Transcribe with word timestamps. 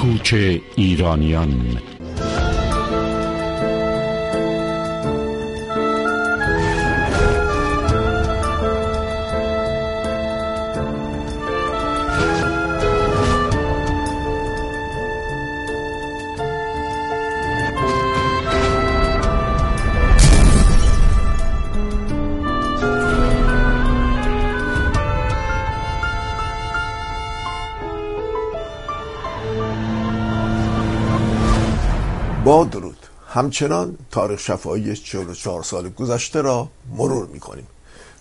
کوچ 0.00 0.34
ایرانیان. 0.76 1.78
همچنان 33.38 33.98
تاریخ 34.10 34.40
شفایی 34.40 34.96
44 34.96 35.62
سال 35.62 35.88
گذشته 35.88 36.40
را 36.40 36.68
مرور 36.96 37.26
می 37.26 37.40
کنیم 37.40 37.66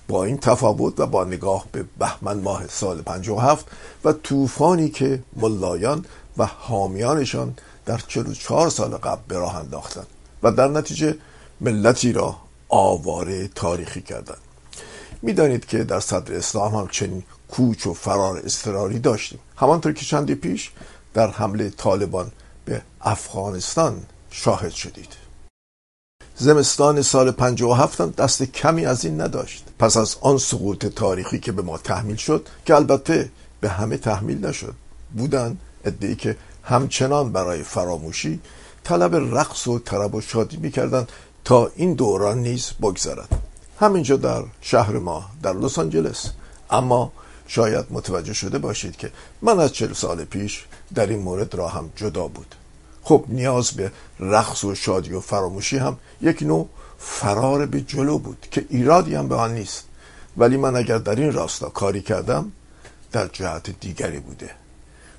با 0.08 0.24
این 0.24 0.38
تفاوت 0.38 1.00
و 1.00 1.06
با 1.06 1.24
نگاه 1.24 1.66
به 1.72 1.86
بهمن 2.00 2.40
ماه 2.40 2.68
سال 2.68 3.02
57 3.02 3.66
و 4.04 4.14
طوفانی 4.14 4.90
که 4.90 5.24
ملایان 5.36 6.06
و 6.38 6.46
حامیانشان 6.46 7.54
در 7.86 7.98
44 8.08 8.70
سال 8.70 8.98
قبل 8.98 9.22
به 9.28 9.38
راه 9.38 9.56
انداختند 9.56 10.08
و 10.44 10.52
در 10.52 10.68
نتیجه 10.68 11.16
ملتی 11.62 12.14
را 12.14 12.36
آواره 12.70 13.48
تاریخی 13.48 14.02
کردند. 14.02 14.42
می‌دانید 15.22 15.66
که 15.66 15.84
در 15.84 16.00
صدر 16.00 16.36
اسلام 16.36 16.76
هم 16.76 16.88
چنین 16.88 17.24
کوچ 17.50 17.88
و 17.88 17.94
فرار 17.94 18.42
اضطراری 18.46 19.00
داشتیم. 19.00 19.40
همانطور 19.56 19.94
که 19.94 20.06
چندی 20.06 20.36
پیش 20.36 20.72
در 21.14 21.32
حمله 21.32 21.70
طالبان 21.70 22.32
به 22.66 22.82
افغانستان 23.02 24.06
شاهد 24.44 24.72
شدید. 24.72 25.14
زمستان 26.36 27.02
سال 27.02 27.32
57 27.32 28.02
هم 28.02 28.10
دست 28.10 28.44
کمی 28.44 28.86
از 28.86 29.06
این 29.06 29.22
نداشت. 29.22 29.66
پس 29.80 29.98
از 29.98 30.16
آن 30.22 30.38
سقوط 30.38 30.86
تاریخی 30.86 31.40
که 31.40 31.52
به 31.52 31.62
ما 31.62 31.78
تحمیل 31.78 32.16
شد 32.16 32.48
که 32.66 32.76
البته 32.76 33.32
به 33.62 33.70
همه 33.70 33.98
تحمیل 33.98 34.46
نشد. 34.46 34.76
بودن 35.18 35.58
ادهی 35.86 36.16
که 36.16 36.38
همچنان 36.64 37.32
برای 37.32 37.64
فراموشی 37.64 38.40
طلب 38.84 39.16
رقص 39.16 39.68
و 39.68 39.80
طرب 39.80 40.16
و 40.16 40.22
شادی 40.22 40.58
می‌کردند 40.58 41.12
تا 41.46 41.72
این 41.76 41.94
دوران 41.94 42.38
نیز 42.38 42.72
بگذرد. 42.82 43.30
همینجا 43.80 44.16
در 44.18 44.44
شهر 44.62 44.98
ما 44.98 45.26
در 45.44 45.54
لس 45.54 45.80
آنجلس. 45.80 46.32
اما 46.70 47.12
شاید 47.48 47.86
متوجه 47.90 48.34
شده 48.34 48.58
باشید 48.58 48.98
که 48.98 49.12
من 49.42 49.60
از 49.60 49.74
چل 49.74 49.94
سال 49.94 50.26
پیش 50.26 50.66
در 50.96 51.08
این 51.08 51.20
مورد 51.20 51.56
را 51.56 51.68
هم 51.68 51.90
جدا 51.96 52.28
بود. 52.28 52.56
خب 53.08 53.26
نیاز 53.28 53.72
به 53.72 53.92
رقص 54.20 54.64
و 54.64 54.76
شادی 54.76 55.14
و 55.14 55.20
فراموشی 55.20 55.78
هم 55.78 55.98
یک 56.22 56.44
نوع 56.44 56.70
فرار 56.98 57.66
به 57.66 57.82
جلو 57.82 58.18
بود 58.18 58.48
که 58.52 58.66
ایرادی 58.70 59.16
هم 59.16 59.28
به 59.28 59.36
آن 59.36 59.54
نیست. 59.54 59.84
ولی 60.38 60.58
من 60.58 60.76
اگر 60.76 60.98
در 60.98 61.16
این 61.16 61.34
راستا 61.34 61.70
کاری 61.70 62.02
کردم 62.02 62.52
در 63.12 63.28
جهت 63.28 63.80
دیگری 63.80 64.20
بوده. 64.20 64.50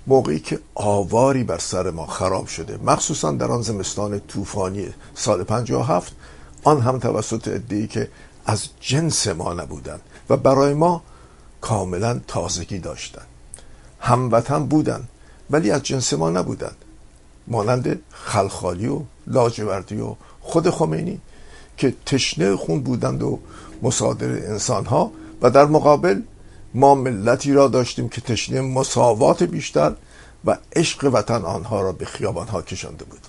موقعی 0.07 0.41
که 0.41 0.61
آواری 0.75 1.45
بر 1.45 1.59
سر 1.59 1.91
ما 1.91 2.07
خراب 2.07 2.47
شده 2.47 2.79
مخصوصا 2.85 3.33
در 3.33 3.53
آن 3.53 3.63
زمستان 3.63 4.21
طوفانی 4.21 4.89
سال 5.15 5.45
57 5.45 6.13
آن 6.63 6.81
هم 6.81 6.99
توسط 6.99 7.49
ادهی 7.49 7.87
که 7.87 8.09
از 8.47 8.69
جنس 8.81 9.27
ما 9.27 9.55
نبودند 9.55 10.01
و 10.31 10.37
برای 10.37 10.75
ما 10.75 11.03
کاملا 11.61 12.21
تازگی 12.27 12.79
داشتند. 12.79 13.27
هموطن 14.01 14.67
بودند 14.67 15.09
ولی 15.51 15.71
از 15.71 15.83
جنس 15.83 16.13
ما 16.13 16.31
نبودند. 16.31 16.77
مانند 17.49 18.03
خلخالی 18.11 18.87
و 18.87 19.01
لاجوردی 19.27 20.01
و 20.01 20.15
خود 20.41 20.71
خمینی 20.71 21.21
که 21.77 21.95
تشنه 22.07 22.57
خون 22.57 22.81
بودند 22.81 23.23
و 23.23 23.39
مصادر 23.83 24.29
انسان 24.29 24.85
ها 24.87 25.11
و 25.43 25.51
در 25.51 25.65
مقابل 25.65 26.23
ما 26.75 26.95
ملتی 26.95 27.53
را 27.53 27.69
داشتیم 27.69 28.09
که 28.09 28.21
تشنه 28.21 28.61
مساوات 28.61 29.43
بیشتر 29.43 29.95
و 30.45 30.59
عشق 30.77 31.11
وطن 31.13 31.45
آنها 31.45 31.81
را 31.81 31.93
به 31.93 32.05
خیابان 32.05 32.49
ها 32.49 32.63
کشانده 32.63 33.05
بود 33.05 33.21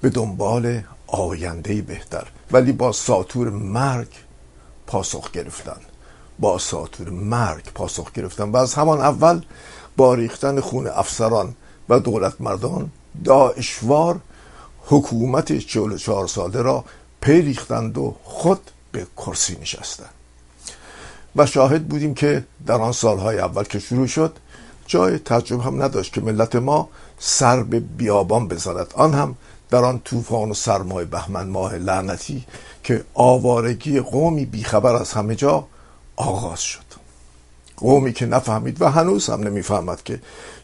به 0.00 0.10
دنبال 0.10 0.82
آینده 1.06 1.82
بهتر 1.82 2.26
ولی 2.52 2.72
با 2.72 2.92
ساتور 2.92 3.50
مرگ 3.50 4.08
پاسخ 4.86 5.30
گرفتن. 5.30 5.76
با 6.38 6.58
ساتور 6.58 7.10
مرگ 7.10 7.64
پاسخ 7.74 8.12
گرفتن. 8.12 8.50
و 8.50 8.56
از 8.56 8.74
همان 8.74 9.00
اول 9.00 9.42
با 9.96 10.14
ریختن 10.14 10.60
خون 10.60 10.86
افسران 10.86 11.54
و 11.88 12.00
دولت 12.00 12.40
مردان 12.40 12.90
داعشوار 13.24 14.20
حکومت 14.86 15.58
44 15.58 16.26
ساله 16.26 16.62
را 16.62 16.84
پی 17.20 17.58
و 17.96 18.10
خود 18.24 18.70
به 18.92 19.06
کرسی 19.16 19.56
نشستند. 19.62 20.10
و 21.36 21.46
شاهد 21.46 21.88
بودیم 21.88 22.14
که 22.14 22.44
در 22.66 22.74
آن 22.74 22.92
سالهای 22.92 23.38
اول 23.38 23.64
که 23.64 23.78
شروع 23.78 24.06
شد 24.06 24.36
جای 24.86 25.18
تعجب 25.18 25.60
هم 25.60 25.82
نداشت 25.82 26.12
که 26.12 26.20
ملت 26.20 26.56
ما 26.56 26.88
سر 27.18 27.62
به 27.62 27.80
بیابان 27.80 28.48
بزند. 28.48 28.86
آن 28.94 29.14
هم 29.14 29.36
در 29.70 29.84
آن 29.84 30.00
طوفان 30.04 30.50
و 30.50 30.54
سرمای 30.54 31.04
بهمن 31.04 31.48
ماه 31.48 31.74
لعنتی 31.74 32.44
که 32.84 33.04
آوارگی 33.14 34.00
قومی 34.00 34.44
بیخبر 34.44 34.94
از 34.96 35.12
همه 35.12 35.34
جا 35.34 35.66
آغاز 36.16 36.60
شد. 36.60 36.90
قومی 37.76 38.12
که 38.12 38.26
نفهمید 38.26 38.82
و 38.82 38.90
هنوز 38.90 39.30
هم 39.30 39.42
نمی‌فهمد 39.42 40.02
که 40.02 40.20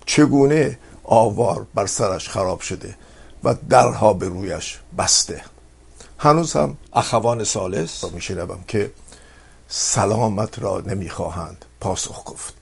چگونه 0.07 0.79
آوار 1.07 1.67
بر 1.75 1.87
سرش 1.87 2.29
خراب 2.29 2.61
شده 2.61 2.95
و 3.45 3.55
درها 3.69 4.13
به 4.13 4.29
رویش 4.29 4.79
بسته. 4.99 5.43
هنوز 6.19 6.53
هم 6.53 6.77
اخوان 6.93 7.45
سالس 7.45 8.05
را 8.05 8.11
میشنوم 8.11 8.65
که 8.69 8.93
سلامت 9.69 10.59
را 10.59 10.81
نمی‌خواهند 10.81 11.65
پاسخ 11.81 12.23
گفت. 12.27 12.55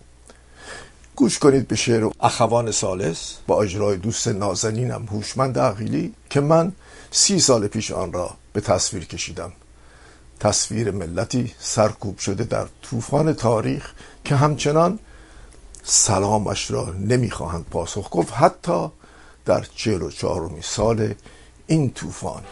گوش 1.16 1.38
کنید 1.38 1.69
به 1.69 1.77
شعر 1.77 2.10
اخوان 2.21 2.71
سالس. 2.71 3.37
با 3.47 3.62
اجرای 3.62 3.97
دوست 3.97 4.28
نازنینم 4.28 5.06
هوشمند 5.06 5.59
عقیلی 5.59 6.15
که 6.31 6.41
من 6.41 6.72
سی 7.10 7.41
سال 7.41 7.66
پیش 7.66 7.91
آن 7.91 8.12
را 8.12 8.31
به 8.53 8.60
تصویر 8.60 9.04
کشیدم. 9.04 9.53
تصویر 10.41 10.91
ملتی 10.91 11.54
سرکوب 11.59 12.19
شده 12.19 12.44
در 12.44 12.66
طوفان 12.83 13.33
تاریخ 13.33 13.93
که 14.25 14.37
همچنان 14.37 14.99
سلامش 15.84 16.71
را 16.71 16.84
نمی‌خواهند 16.84 17.65
پاسخ. 17.71 18.09
گفت 18.11 18.33
حتی 18.33 18.89
در 19.45 19.67
چهل 19.75 20.03
و 20.03 20.11
سال 20.62 21.15
این 21.67 21.91
طوفان. 21.91 22.43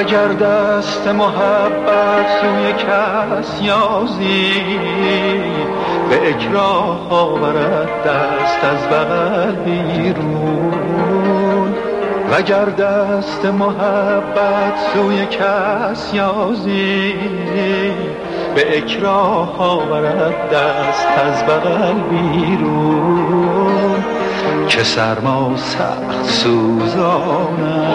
اگر 0.00 0.28
دست 0.28 1.08
محبت 1.08 2.26
سوی 2.40 2.72
کس 2.72 3.62
یازی 3.62 4.52
به 6.10 6.28
اکراه 6.28 7.10
آورد 7.10 7.88
دست 8.06 8.64
از 8.64 8.88
بغل 8.88 9.52
بیرون. 9.52 10.72
وگر 12.32 12.64
دست 12.64 13.44
محبت 13.44 14.78
سوی 14.94 15.26
کس 15.26 16.14
یازی 16.14 17.14
به 18.54 18.78
اکراه 18.78 19.58
آورد 19.58 20.50
دست 20.52 21.08
از 21.26 21.44
بغل 21.46 21.94
بیرون. 22.10 24.04
که 24.68 24.82
سرما 24.82 25.56
سخت 25.56 26.24
سوزانم. 26.24 27.90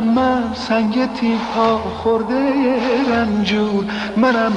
منم 0.00 0.14
من 0.14 0.54
سنگ 0.54 1.12
تیپا 1.12 1.78
خورده 1.78 2.52
رنجور. 3.10 3.84
منم 4.16 4.52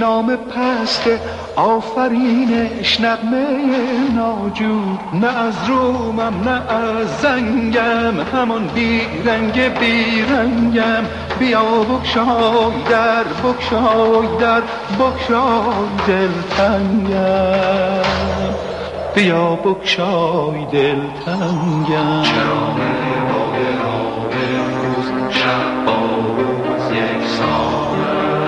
نام 0.00 0.36
پست 0.36 1.10
آفرینش 1.56 3.00
نقمه 3.00 3.46
ناجور. 4.14 4.98
نه 5.12 5.26
از 5.26 5.54
رومم 5.68 6.34
نه 6.44 6.72
از 6.72 7.08
زنگم 7.22 8.20
همون 8.32 8.66
بیرنگ 8.66 9.78
بیرنگم. 9.78 11.04
بیا 11.38 11.64
بکشای 11.64 12.82
در 12.90 13.24
بکشای 13.24 14.26
در 14.40 14.62
بکشای 14.98 15.88
دلتنگم. 16.06 17.24
بیا 19.14 19.54
بکشای 19.54 20.66
دلتنگم. 20.72 22.22
چرا 22.22 22.74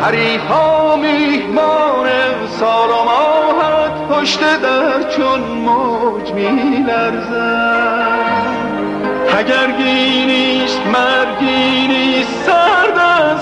حریفا 0.07 0.97
میهمان 0.97 2.07
سال 2.61 2.89
و 2.89 3.05
ماهت 3.05 4.09
پشت 4.11 4.41
در 4.41 5.03
چون 5.17 5.41
موج 5.41 6.33
می 6.33 6.85
لرزن 6.87 8.19
اگر 9.39 9.71
گینیست 9.79 10.81
مرگی 10.87 11.89
نیست 11.89 12.45
سرد 12.47 12.99
از 12.99 13.41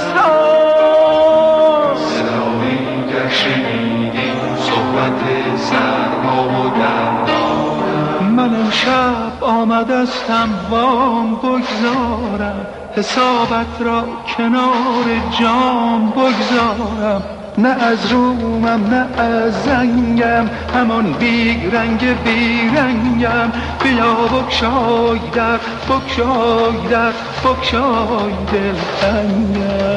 صدایی 1.99 3.05
گر 3.13 3.29
شنیدیم 3.29 4.57
صحبت 4.57 5.21
سرما 5.57 6.49
و 6.49 6.71
دردان 6.79 8.25
من 8.31 8.55
امشب 8.55 9.45
آمدستم 9.45 10.49
وام 10.71 11.37
بگذارم 11.37 12.67
حسابت 12.97 13.81
را 13.81 14.05
کنار 14.37 15.05
جام 15.41 16.11
بگذارم. 16.11 17.23
نه 17.59 17.69
از 17.69 18.13
رومم 18.13 18.87
نه 18.91 19.21
از 19.23 19.63
زنگم. 19.63 20.51
همون 20.75 21.13
بی 21.13 21.71
رنگ 21.73 22.23
بی 22.25 22.71
رنگم 22.77 23.53
بیا 23.83 24.15
بکشای 24.15 25.21
در 25.33 25.57
بکشای 25.89 26.89
در 26.91 27.13
بکشای 27.45 28.33
دلتنگم 28.53 29.95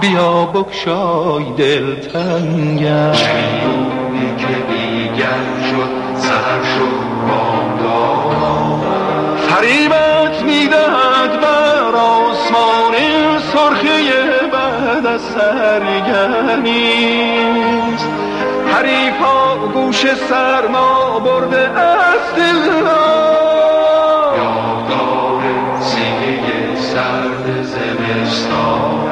بیا 0.00 0.44
بکشای 0.44 1.44
دلتنگم 1.56 3.12
شیرونی 3.12 4.36
که 4.38 4.46
دیگر 4.46 5.44
شد 5.70 5.90
سهر 6.18 6.62
شد 6.64 7.06
بامداد. 7.28 8.86
فریبت 9.48 10.15
می‌دهد 10.56 11.40
بر 11.40 11.96
آسمان 11.96 12.94
سرخی 13.52 14.10
بعد 14.52 15.06
از 15.06 15.20
سرگرمیست 15.20 16.66
حریفا 18.66 19.56
گوش 19.74 20.14
سرما 20.14 21.18
برده 21.18 21.80
از 21.80 22.34
دل 22.36 22.70
یادگار 24.36 25.42
سینه 25.80 26.76
سرد 26.76 27.62
زمستان 27.62 29.06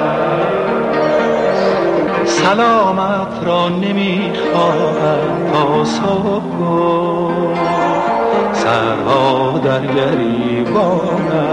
سلامت 2.24 3.46
را 3.46 3.68
نمی‌خواهد 3.68 5.52
تا 5.52 5.84
صبح. 5.84 7.83
سرها 8.54 9.58
در 9.64 9.86
گریبانم. 9.86 11.44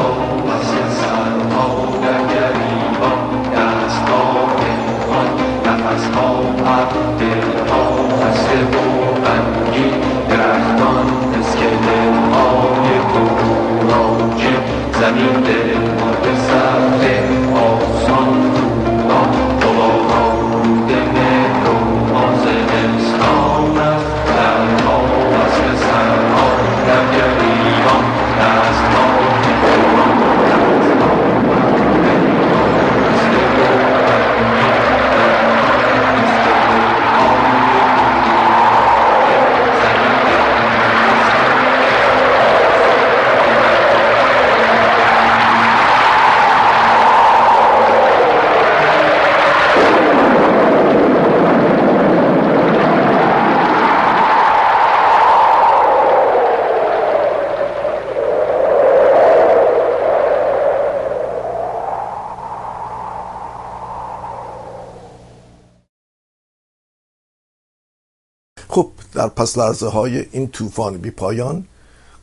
در 69.19 69.29
پس 69.29 69.59
لرزه 69.59 69.89
های 69.89 70.27
این 70.33 70.49
طوفان 70.49 70.97
بی 70.97 71.11
پایان 71.11 71.67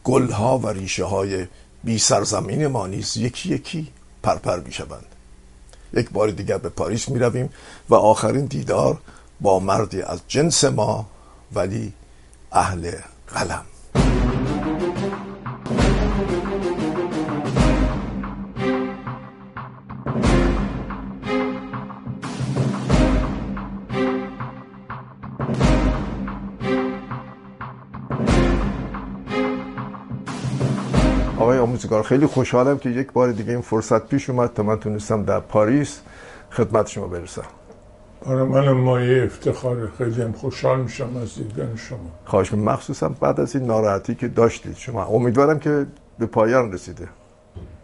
گل 0.04 0.32
ها 0.32 0.58
و 0.58 0.68
ریشه 0.68 1.04
های 1.04 1.48
بی 1.84 2.00
سرزمین 2.00 2.68
ما 2.68 2.88
نیز 2.88 3.18
یکی 3.18 3.50
یکی 3.50 3.88
پرپر 4.24 4.60
می 4.60 4.72
شوند. 4.72 5.06
یک 5.94 6.10
بار 6.10 6.32
دیگر 6.32 6.58
به 6.58 6.70
پاریس 6.70 7.10
می 7.10 7.20
رویم 7.20 7.50
و 7.90 7.96
آخرین 7.96 8.46
دیدار 8.46 8.98
با 9.42 9.60
مردی 9.60 10.02
از 10.02 10.20
جنس 10.28 10.64
ما 10.64 11.06
ولی 11.56 11.94
اهل 12.52 12.92
قلم. 13.28 13.66
آموزگار 31.86 32.04
خیلی 32.04 32.26
خوشحالم 32.26 32.78
که 32.78 32.90
یک 32.90 33.12
بار 33.12 33.32
دیگه 33.32 33.52
این 33.52 33.62
فرصت 33.62 34.08
پیش 34.08 34.30
اومد 34.30 34.54
تا 34.54 34.64
من 34.64 34.80
تونستم 34.80 35.24
در 35.24 35.40
پاریس 35.40 36.02
خدمت 36.52 36.88
شما 36.88 37.08
برسم. 37.08 37.44
برای 38.26 38.44
من 38.44 38.72
مایه 38.72 39.24
افتخار 39.24 39.92
خیلی 39.98 40.22
هم 40.22 40.32
خوشحال 40.32 40.82
میشم 40.82 41.18
از 41.22 41.36
دیدن 41.36 41.76
شما. 41.76 42.00
خواهش 42.26 42.54
مخصوصا 42.54 43.10
بعد 43.10 43.40
از 43.40 43.56
این 43.56 43.66
ناراحتی 43.66 44.16
که 44.16 44.28
داشتید 44.28 44.76
شما. 44.76 45.06
امیدوارم 45.06 45.60
که 45.60 45.86
به 46.20 46.26
پایان 46.26 46.74
رسیده. 46.74 47.08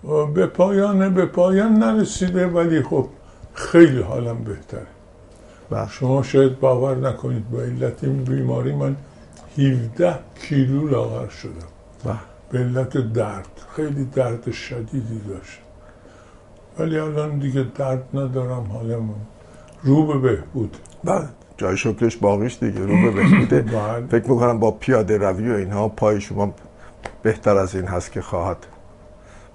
و 0.03 0.25
به 0.25 0.47
پایان 0.47 1.13
به 1.13 1.25
پایان 1.25 1.73
نرسیده 1.73 2.47
ولی 2.47 2.83
خب 2.83 3.07
خیلی 3.53 4.01
حالم 4.01 4.43
بهتره. 4.43 4.87
بله. 5.69 5.89
شما 5.89 6.23
شاید 6.23 6.59
باور 6.59 6.95
نکنید 6.95 7.49
به 7.49 7.61
علت 7.61 8.03
این 8.03 8.23
بیماری 8.23 8.75
من 8.75 8.95
17 9.57 10.19
کیلو 10.41 10.87
لاغر 10.87 11.29
شدم. 11.29 11.67
بله. 12.05 12.30
به 12.51 12.59
علت 12.59 13.13
درد. 13.13 13.61
خیلی 13.75 14.05
درد 14.05 14.51
شدیدی 14.51 15.21
داشت. 15.29 15.59
ولی 16.79 16.99
الان 16.99 17.39
دیگه 17.39 17.65
درد 17.75 18.03
ندارم 18.13 18.63
حالم 18.63 19.09
رو 19.83 20.07
به 20.07 20.17
بهبود. 20.17 20.77
بله. 21.03 21.27
جای 21.57 21.77
شکرش 21.77 22.17
باقیش 22.17 22.57
دیگه 22.59 22.79
رو 22.79 23.01
به 23.01 23.11
بهبوده. 23.21 23.61
بله. 23.61 24.07
فکر 24.07 24.31
می‌کنم 24.31 24.59
با 24.59 24.71
پیاده 24.71 25.17
روی 25.17 25.51
و 25.51 25.55
اینها 25.55 25.89
پای 25.89 26.21
شما 26.21 26.53
بهتر 27.23 27.57
از 27.57 27.75
این 27.75 27.85
هست 27.85 28.11
که 28.11 28.21
خواهد. 28.21 28.57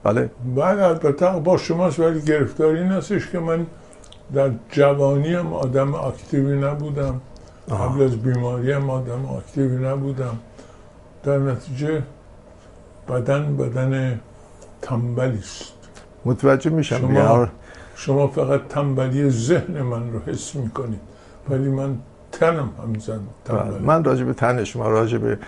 بله؟ 0.03 0.31
بعد 0.57 0.79
البته 0.79 1.41
با 1.41 1.57
شماست 1.57 2.00
ولی 2.00 2.21
گرفتاری 2.21 2.79
این 2.79 2.93
هستش 2.93 3.31
که 3.31 3.38
من 3.38 3.67
در 4.35 4.50
جوانی 4.71 5.35
هم 5.35 5.53
آدم 5.53 5.95
اکتیوی 5.95 6.59
نبودم. 6.61 7.21
قبل 7.71 8.03
از 8.03 8.17
بیماری 8.17 8.73
هم 8.73 8.91
آدم 8.91 9.26
اکتیوی 9.26 9.87
نبودم. 9.87 10.38
در 11.25 11.38
نتیجه 11.38 12.03
بدن 13.09 13.57
بدن 13.57 14.21
تنبلی 14.83 15.39
است 15.39 15.73
متوجه 16.25 16.71
میشم 16.71 16.99
شما- 16.99 17.09
دیگه. 17.09 17.51
شما 17.95 18.29
فقط 18.29 18.69
تنبلی 18.69 19.31
ذهن 19.31 19.83
من 19.83 20.13
رو 20.13 20.19
حس 20.27 20.55
می‌کنید. 20.55 21.01
ولی 21.51 21.69
من 21.69 21.99
تنم 22.33 22.71
هم 22.83 22.99
زن 22.99 23.21
بله. 23.49 23.79
من 23.79 24.05
راجع 24.05 24.25
به 24.25 24.33
تن 24.33 24.65
شما 24.65 24.89
راجع 24.89 25.19
به 25.19 25.39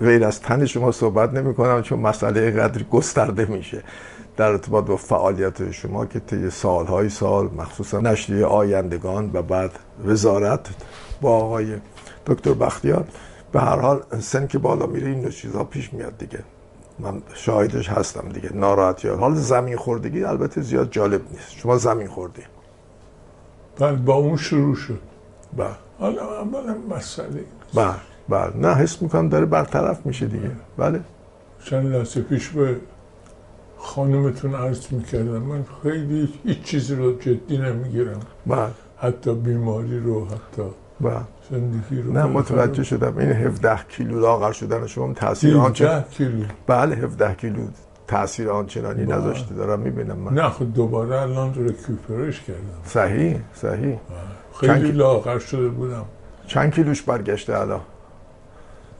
غیر 0.00 0.24
از 0.24 0.40
تن 0.40 0.66
شما 0.66 0.92
صحبت 0.92 1.32
نمی 1.32 1.54
کنم 1.54 1.82
چون 1.82 1.98
مسئله 2.00 2.50
قدری 2.50 2.84
گسترده 2.90 3.44
میشه. 3.44 3.82
در 4.36 4.48
ارتباط 4.48 4.84
با 4.84 4.96
فعالیت 4.96 5.70
شما 5.70 6.06
که 6.06 6.20
طی 6.20 6.50
سالهای 6.50 7.08
سال 7.08 7.50
مخصوصا 7.56 8.00
نشریه 8.00 8.44
آیندگان 8.46 9.30
و 9.34 9.42
بعد 9.42 9.70
وزارت 10.04 10.68
با 11.20 11.30
آقای 11.30 11.76
دکتر 12.26 12.52
بختیار 12.54 13.04
به 13.52 13.60
هر 13.60 13.80
حال 13.80 14.02
سن 14.20 14.46
که 14.46 14.58
بالا 14.58 14.86
میره 14.86 15.08
این 15.08 15.28
چیزها 15.28 15.64
پیش 15.64 15.92
میاد 15.94 16.18
دیگه. 16.18 16.38
من 17.00 17.22
شاهدش 17.34 17.88
هستم 17.88 18.28
دیگه 18.28 18.52
ناراحتی 18.52 19.08
ها. 19.08 19.16
حال 19.16 19.34
زمین 19.34 19.76
خوردگی 19.76 20.24
البته 20.24 20.60
زیاد 20.60 20.90
جالب 20.90 21.20
نیست. 21.30 21.50
شما 21.50 21.76
زمین 21.76 22.06
خوردی. 22.08 22.42
بعد 23.78 24.04
با 24.04 24.14
اون 24.14 24.36
شروع 24.36 24.74
شد. 24.74 25.00
بله. 25.56 25.68
حالا 25.98 26.40
اولا 26.40 26.76
مسئله. 26.90 27.44
بله 27.74 27.94
بله. 28.28 28.56
نه 28.56 28.74
حس 28.74 29.02
می‌کنم 29.02 29.28
داره 29.28 29.46
برطرف 29.46 30.06
میشه 30.06 30.26
دیگه. 30.26 30.50
بله. 30.76 31.00
چند 31.64 31.86
لحظه 31.86 32.20
پیش 32.20 32.48
به 32.48 32.76
خانمتون 33.78 34.54
عرض 34.54 34.92
می‌کردم. 34.92 35.42
من 35.42 35.64
خیلی 35.82 36.28
هیچ 36.44 36.62
چیزی 36.62 36.94
رو 36.94 37.18
جدی 37.18 37.58
نمی‌گیرم. 37.58 38.20
بله. 38.46 38.70
حتی 38.98 39.34
بیماری 39.34 40.00
رو 40.00 40.24
حتی 40.24 40.62
بله 41.00 41.22
رو 42.04 42.12
نه 42.12 42.24
متوجه 42.24 42.82
شدم. 42.82 43.18
این 43.18 43.32
17 43.32 43.78
کیلو 43.88 44.20
لاغر 44.20 44.52
شدن 44.52 44.86
شما 44.86 45.12
تاثیر 45.12 45.56
17 45.56 46.04
کیلو. 46.10 46.44
بله 46.66 46.96
17 46.96 47.34
کیلو 47.34 47.60
تاثیر 48.06 48.50
آنچنانی 48.50 49.04
بله. 49.04 49.16
نذاشته 49.16 49.54
دارم 49.54 49.80
می‌بینم 49.80 50.16
من. 50.16 50.34
نه 50.34 50.48
خود 50.48 50.74
دوباره 50.74 51.20
الان 51.20 51.54
رکوپرش 51.68 52.40
کردم. 52.40 52.60
صحیح 52.84 53.40
صحیح. 53.54 53.98
خیلی 54.60 54.72
چند 54.72 54.96
لاغر 54.96 55.38
شده 55.38 55.68
بودم. 55.68 56.04
چند 56.46 56.74
کیلوش 56.74 57.02
برگشته 57.02 57.58
الان؟ 57.58 57.80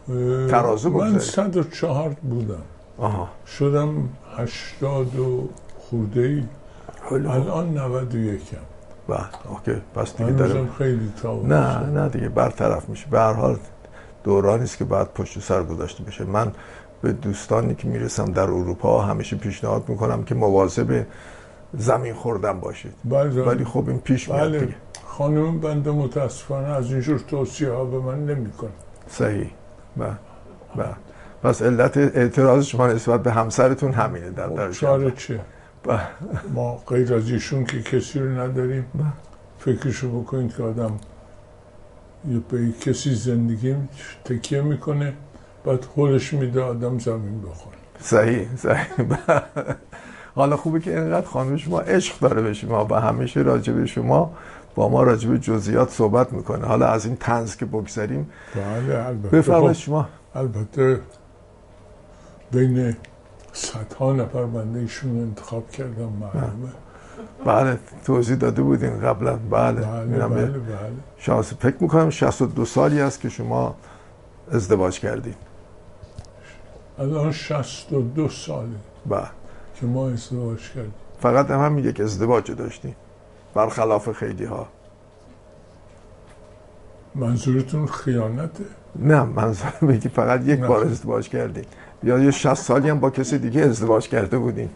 اه، 0.09 0.47
ترازو 0.47 0.91
من 0.91 0.95
بگذارید. 0.95 1.19
104 1.19 2.17
بودم. 2.23 2.63
آها. 2.99 3.29
شدم 3.47 4.09
80 4.37 5.19
و 5.19 5.49
خورده 5.79 6.21
ای. 6.21 6.43
الان 7.11 7.79
91 7.79 8.41
م 8.55 8.78
بله 9.09 9.27
اوکی 9.49 9.81
پس 9.95 10.17
دیگه 10.17 10.31
داره 10.31 10.69
خیلی 10.79 11.13
نه 11.45 11.87
نه 11.87 12.09
دیگه 12.09 12.29
برطرف 12.29 12.89
میشه. 12.89 13.07
به 13.11 13.19
هر 13.19 13.33
حال 13.33 13.57
دورانی 14.25 14.63
است 14.63 14.79
که 14.79 14.85
بعد 14.85 15.13
پشت 15.15 15.41
سر 15.41 15.63
گذاشته 15.63 16.05
بشه 16.05 16.25
من 16.25 16.53
به 17.03 17.13
دوستانی 17.13 17.75
که 17.75 17.89
می‌رسم 17.89 18.25
در 18.25 18.43
اروپا 18.43 19.03
همیشه 19.03 19.37
پیشنهاد 19.37 19.89
می‌کنم 19.89 20.23
که 20.23 20.35
مواظب 20.35 21.07
زمین 21.75 22.15
خوردن 22.15 22.61
باشید. 22.61 22.95
بله 23.05 23.43
ولی 23.43 23.65
خب 23.65 23.89
این 23.89 23.99
پیش 23.99 24.29
میاد 24.29 24.49
بله. 24.49 24.61
دیگه. 24.61 24.75
خانم 25.07 25.61
بنده 25.61 25.91
متاسفانه 25.91 26.69
از 26.69 26.93
اینجور 26.93 27.19
توصیه 27.19 27.71
ها 27.71 27.85
به 27.85 27.99
من 27.99 28.27
نمی‌کنه. 28.27 28.71
صحیح. 29.09 29.51
بله 29.97 30.17
بله. 30.77 30.95
پس 31.43 31.63
علت 31.63 31.97
اعتراض 31.97 32.65
شما 32.65 32.87
نسبت 32.87 33.23
به 33.23 33.33
همسرتون 33.33 33.93
همینه 33.93 34.31
در 34.31 34.47
در 34.47 34.73
چاره 34.73 35.11
چه 35.11 35.35
بله. 35.35 35.45
ما 36.55 36.77
غیر 36.87 37.15
از 37.15 37.31
ایشون 37.31 37.65
که 37.65 37.83
کسی 37.83 38.19
رو 38.19 38.41
نداریم. 38.41 38.85
فکرشو 39.59 40.21
بکنید 40.21 40.57
که 40.57 40.63
آدم 40.63 40.99
یه 42.31 42.39
به 42.49 42.73
کسی 42.81 43.15
زندگی 43.15 43.77
تکیه 44.25 44.63
می‌کنه 44.63 45.13
بعد 45.65 45.85
خودش 45.85 46.33
میده 46.33 46.63
آدم 46.63 46.99
زمین 46.99 47.43
بخوره 47.43 47.77
صحیح 48.01 48.57
صحیح. 48.57 48.87
حالا 50.35 50.57
خوبه 50.57 50.81
که 50.81 51.01
اینقدر 51.01 51.27
خانم 51.27 51.57
شما 51.57 51.81
عشق 51.81 52.19
داره 52.19 52.43
به 52.43 52.53
شما 52.53 52.87
و 52.91 52.95
همیشه 52.95 53.41
راجع 53.41 53.73
به 53.73 53.87
شما 53.87 54.35
با 54.75 54.89
ما 54.89 55.03
راجع 55.03 55.29
به 55.29 55.39
جزئیات 55.39 55.91
صحبت 55.91 56.33
می‌کنه. 56.33 56.67
حالا 56.67 56.87
از 56.87 57.07
این 57.07 57.17
تنز 57.17 57.57
که 57.57 57.65
بگذریم 57.65 58.31
بله 58.55 59.07
البته. 59.07 59.37
بفرمایید 59.37 59.77
خب، 59.77 59.83
شما. 59.83 60.09
البته 60.35 61.01
بین 62.53 62.97
صدها 63.53 64.13
نفر 64.13 64.45
بنده 64.45 64.79
ایشون 64.79 65.21
انتخاب 65.21 65.71
کردم 65.71 66.13
معلومه. 66.21 66.73
بله 67.45 67.79
توضیح 68.05 68.37
داده 68.37 68.63
بودین 68.63 69.01
قبلا. 69.01 69.37
بله, 69.37 69.81
بله 69.81 70.29
بله 70.29 70.47
بله. 70.47 70.91
شانس. 71.19 71.55
فکر 71.55 71.77
می‌کنم 71.81 72.11
62 72.11 72.65
سالی 72.65 73.01
است 73.01 73.21
که 73.21 73.29
شما 73.29 73.75
ازدواج 74.53 75.01
کردید 75.01 75.37
الان 76.99 77.33
62 77.33 78.29
ساله 78.29 78.69
بله. 79.07 79.27
که 79.75 79.87
ما 79.87 80.09
ازدواج 80.09 80.71
کردیم. 80.75 80.95
فقط 81.21 81.51
هم 81.51 81.65
همین 81.65 81.85
یک 81.85 82.01
ازدواج 82.01 82.51
داشتیم 82.51 82.97
برخلاف 83.55 84.13
خیلی 84.13 84.45
ها 84.45 84.67
منظورتون 87.15 87.87
خیانته؟ 87.87 88.65
نه 88.97 89.23
منظورم 89.23 89.99
که 90.01 90.09
فقط 90.09 90.41
یک 90.47 90.61
نه. 90.61 90.67
بار 90.67 90.85
ازدواج 90.87 91.29
کردین. 91.29 91.65
یا 92.03 92.19
یه 92.19 92.31
60 92.31 92.55
سالی 92.55 92.91
هم 92.91 93.01
با 93.01 93.11
کسی 93.11 93.39
دیگه 93.39 93.61
ازدواج 93.61 94.09
کرده 94.09 94.39
بودین؟ 94.39 94.71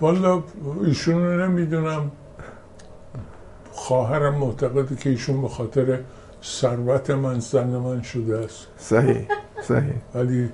والا 0.00 0.42
ایشون 0.84 1.24
رو 1.24 1.46
نمی‌دونم. 1.46 2.10
خواهرم 3.72 4.34
معتقده 4.34 4.96
که 4.96 5.10
ایشون 5.10 5.42
به 5.42 5.48
خاطر 5.48 5.98
ثروت 6.44 7.10
من 7.10 7.40
زن 7.40 7.66
من 7.66 8.02
شده 8.02 8.38
است. 8.38 8.66
صحیح 8.78 9.28
صحیح. 9.62 9.94
ولی 10.14 10.48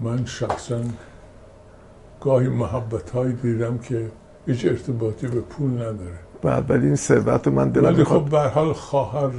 من 0.00 0.24
شخصا 0.24 0.80
گاهی 2.20 2.48
محبت 2.48 3.10
هایی 3.10 3.32
دیدم 3.32 3.78
که 3.78 4.10
هیچ 4.46 4.66
ارتباطی 4.66 5.26
به 5.26 5.40
پول 5.40 5.70
نداره. 5.70 6.18
بعد 6.42 6.70
ولی 6.70 6.86
این 6.86 6.96
ثروت 6.96 7.46
رو 7.46 7.52
من 7.52 7.70
دلم 7.70 7.84
ولی 7.84 8.04
خب 8.04 8.24
به 8.30 8.40
حال 8.40 8.72
خواهر 8.72 9.30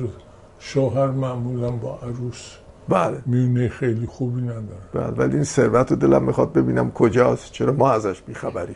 شوهر 0.60 1.08
معمولا 1.08 1.72
با 1.72 2.00
عروس 2.04 2.52
بله. 2.90 3.22
میونه 3.26 3.70
خیلی 3.70 4.06
خوبی 4.06 4.42
نداره. 4.42 4.86
بله 4.94 5.08
ولی 5.08 5.36
این 5.36 5.44
ثروت 5.44 5.92
رو 5.92 5.98
دلم 5.98 6.24
می‌خواد 6.24 6.54
ببینم 6.54 6.92
کجاست 6.92 7.52
چرا 7.52 7.74
ما 7.74 7.92
ازش 7.92 8.22
بیخبریم. 8.22 8.76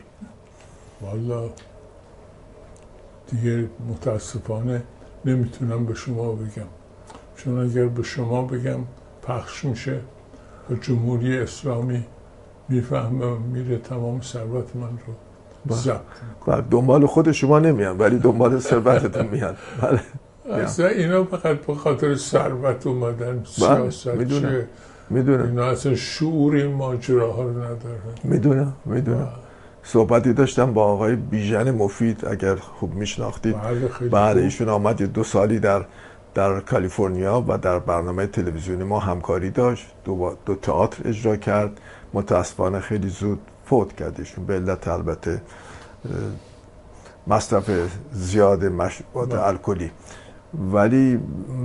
والا 1.00 1.50
دیگه 3.30 3.68
متاسفانه 3.88 4.82
نمی‌تونم 5.24 5.86
به 5.86 5.94
شما 5.94 6.32
بگم. 6.32 6.70
چون 7.36 7.58
اگر 7.58 7.86
به 7.86 8.02
شما 8.02 8.42
بگم 8.42 8.80
پخش 9.22 9.64
میشه 9.64 10.00
و 10.70 10.74
جمهوری 10.74 11.38
اسلامی 11.38 12.04
می‌فهمه 12.68 13.38
میره 13.38 13.78
تمام 13.78 14.20
ثروت 14.20 14.76
من 14.76 14.98
رو 15.06 15.14
ضبط 15.74 16.00
بله 16.46 16.60
دنبال 16.70 17.06
خود 17.06 17.32
شما 17.32 17.58
نمیان 17.58 17.98
ولی 17.98 18.18
دنبال 18.18 18.58
ثروتتون 18.58 19.26
میان. 19.26 19.56
بله. 19.82 20.00
اصلا 20.54 20.86
اینا 20.86 21.24
فقط 21.24 21.56
به 21.56 21.74
خاطر 21.74 22.14
ثروت 22.14 22.86
اومدن 22.86 23.42
سیاست 23.44 24.06
می‌دونم. 24.06 24.50
چیه؟ 24.50 24.66
می‌دونم. 25.10 25.46
اینا 25.46 25.64
اصلا 25.64 25.94
شعور 25.94 26.54
این 26.54 26.74
ماجراها 26.74 27.42
رو 27.42 27.50
ندارن. 27.50 28.14
می‌دونم 28.24 28.72
می‌دونم. 28.84 29.28
صحبتی 29.82 30.32
داشتم 30.32 30.72
با 30.72 30.84
آقای 30.84 31.16
بیژن 31.16 31.70
مفید 31.70 32.26
اگر 32.26 32.56
خوب 32.56 32.94
میشناختید. 32.94 33.56
بله 33.56 33.88
بله 34.10 34.34
خوب. 34.34 34.44
ایشون 34.44 34.68
آمد 34.68 35.00
یه 35.00 35.06
دو 35.06 35.24
سالی 35.24 35.58
در 35.58 35.84
در 36.34 36.60
کالیفرنیا 36.60 37.44
و 37.48 37.58
در 37.58 37.78
برنامه 37.78 38.26
تلویزیونی 38.26 38.84
ما 38.84 38.98
همکاری 38.98 39.50
داشت. 39.50 39.86
دو, 40.04 40.36
دو 40.46 40.54
تئاتر 40.54 41.08
اجرا 41.08 41.36
کرد. 41.36 41.80
متاسفانه 42.14 42.80
خیلی 42.80 43.08
زود 43.08 43.38
فوت 43.66 43.96
کرد 43.96 44.14
ایشون. 44.18 44.46
به 44.46 44.54
علت 44.54 44.88
البته 44.88 45.42
مصرف 47.26 47.70
زیاد 48.12 48.64
مشروبات 48.64 49.28
بله. 49.28 49.46
الکلی. 49.46 49.90
ولی 50.54 51.20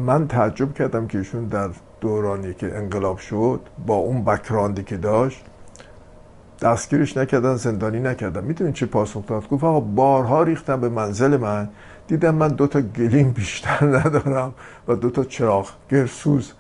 من 0.05 0.27
تعجب 0.27 0.73
کردم 0.73 1.07
که 1.07 1.17
ایشون 1.17 1.45
در 1.45 1.69
دورانی 2.01 2.53
که 2.53 2.77
انقلاب 2.77 3.17
شد 3.17 3.59
با 3.87 3.95
اون 3.95 4.23
بکراندی 4.23 4.83
که 4.83 4.97
داشت 4.97 5.45
دستگیرش 6.61 7.17
نکردن 7.17 7.55
زندانی 7.55 7.99
نکردن. 7.99 8.43
می‌دونین 8.43 8.73
چه 8.73 8.85
پاسخ 8.85 9.27
داد؟ 9.27 9.47
گفت 9.47 9.63
آقا 9.63 9.79
بارها 9.79 10.43
ریختم 10.43 10.81
به 10.81 10.89
منزل 10.89 11.37
من. 11.37 11.69
دیدم 12.07 12.35
من 12.35 12.47
دو 12.47 12.67
تا 12.67 12.81
گلیم 12.81 13.31
بیشتر 13.31 13.85
ندارم 13.85 14.53
و 14.87 14.95
دو 14.95 15.09
تا 15.09 15.23
چراغ 15.23 15.69
گرسوز. 15.91 16.53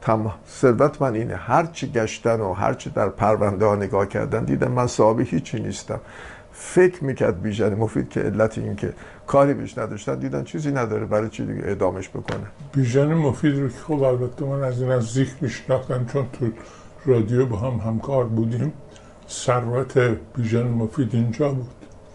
تمام 0.00 0.34
ثروت 0.48 1.02
من 1.02 1.14
اینه. 1.14 1.34
هر 1.36 1.66
چی 1.66 1.92
گشتن 1.92 2.40
و 2.40 2.52
هر 2.52 2.74
چی 2.74 2.90
در 2.90 3.08
پرونده 3.08 3.66
ها 3.66 3.74
نگاه 3.74 4.06
کردن 4.06 4.44
دیدم 4.44 4.72
من 4.72 4.86
صاحب 4.86 5.20
هیچی 5.20 5.60
نیستم. 5.60 6.00
فکر 6.52 7.04
می‌کرد 7.04 7.42
بیژن 7.42 7.74
مفید 7.74 8.08
که 8.08 8.20
علت 8.20 8.58
این 8.58 8.76
که 8.76 8.92
کاری 9.26 9.54
بهش 9.54 9.78
نداشتن 9.78 10.18
دیدن 10.18 10.44
چیزی 10.44 10.72
نداره 10.72 11.06
برای 11.06 11.28
چی 11.28 11.46
دیگه 11.46 11.62
اعدامش 11.64 12.08
بکنه؟ 12.08 12.46
بیژن 12.72 13.14
مفید 13.14 13.58
رو 13.58 13.68
که 13.68 13.78
خب 13.88 14.02
البته 14.02 14.44
من 14.44 14.62
از 14.62 14.82
نزدیک 14.82 15.28
میشناختم 15.40 16.06
چون 16.12 16.26
تو 16.32 16.46
رادیو 17.06 17.46
با 17.46 17.56
هم 17.56 17.90
همکار 17.90 18.24
بودیم. 18.24 18.72
ثروت 19.28 19.98
بیژن 20.36 20.62
مفید 20.62 21.14
اینجا 21.14 21.48
بود. 21.48 21.70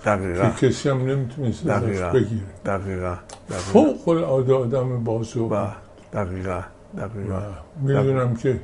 دقیقا. 0.05 0.49
که 0.49 0.67
کسی 0.67 0.89
هم 0.89 1.05
نمی‌تونست 1.05 1.67
دقیقا. 1.67 2.09
بگیره. 2.09 2.41
دقیقا. 2.65 3.15
دقیقا. 3.49 3.59
فوق 3.73 4.07
العاده 4.09 4.53
آدم 4.53 5.03
بازو 5.03 5.47
بود. 5.47 5.57
دقیقا. 6.13 6.61
دقیقا. 6.97 7.41
می‌دونم 7.81 8.35
که 8.35 8.59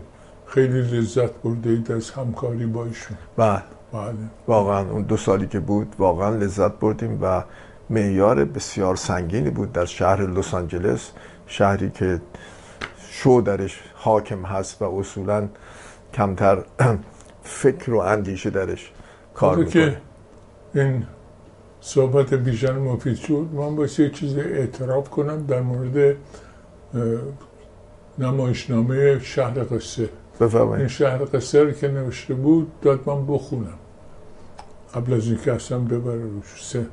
خیلی 0.48 0.82
لذت 0.82 1.42
برده 1.44 1.70
اید 1.70 1.92
از 1.92 2.12
همکاری 2.12 2.66
با 2.66 2.86
ایشون. 2.86 3.18
و 3.38 3.62
بله. 3.94 4.14
واقعا 4.48 4.92
اون 4.92 5.02
دو 5.02 5.18
سالی 5.18 5.48
که 5.48 5.60
بود 5.60 5.96
واقعا 6.00 6.36
لذت 6.36 6.72
بردیم 6.72 7.20
و 7.22 7.44
معیار 7.90 8.46
بسیار 8.46 8.96
سنگینی 8.96 9.50
بود 9.50 9.72
در 9.72 9.86
شهر 9.86 10.22
لس 10.22 10.54
آنجلس 10.54 11.12
شهری 11.48 11.90
که 11.90 12.22
شو 13.10 13.42
درش 13.46 13.82
حاکم 13.94 14.46
هست 14.46 14.82
و 14.82 14.86
اصولا 14.86 15.48
کمتر 16.14 16.64
فکر 17.44 17.94
و 17.94 17.98
اندیشه 17.98 18.50
درش 18.50 18.92
کار 19.34 19.58
می‌کنه. 19.58 19.72
که 19.72 19.98
این 20.74 21.06
صحبت 21.82 22.34
بیژن 22.34 22.78
مفید 22.78 23.16
شد. 23.16 23.48
من 23.54 23.76
باید 23.76 24.00
یه 24.00 24.10
چیز 24.10 24.38
اعتراف 24.38 25.10
کنم 25.10 25.46
در 25.46 25.62
مورد 25.62 26.16
نمایشنامه 28.20 29.20
شهر 29.20 29.64
قصه 29.64 30.02
این 30.02 30.10
بفرمایید 30.50 30.88
شهر 30.88 31.26
قصه 31.26 31.64
رو 31.64 31.72
که 31.72 31.88
نوشته 31.88 32.34
بود 32.34 32.72
داد 32.82 33.00
من 33.06 33.26
بخونم. 33.28 33.80
قبل 34.94 35.14
از 35.14 35.28
اینکه 35.28 35.54
اصلا 35.54 35.80
ببره 35.80 36.22
روش. 36.22 36.64
سه. 36.64 36.86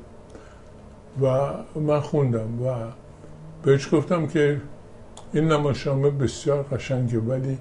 و 1.23 1.51
من 1.81 2.01
خوندم 2.01 2.63
و 2.63 2.75
بهش 3.63 3.95
گفتم 3.95 4.27
که 4.27 4.61
این 5.33 5.53
نمایشنامه 5.53 6.11
بسیار 6.11 6.63
قشنگه 6.63 7.19
ولی 7.19 7.59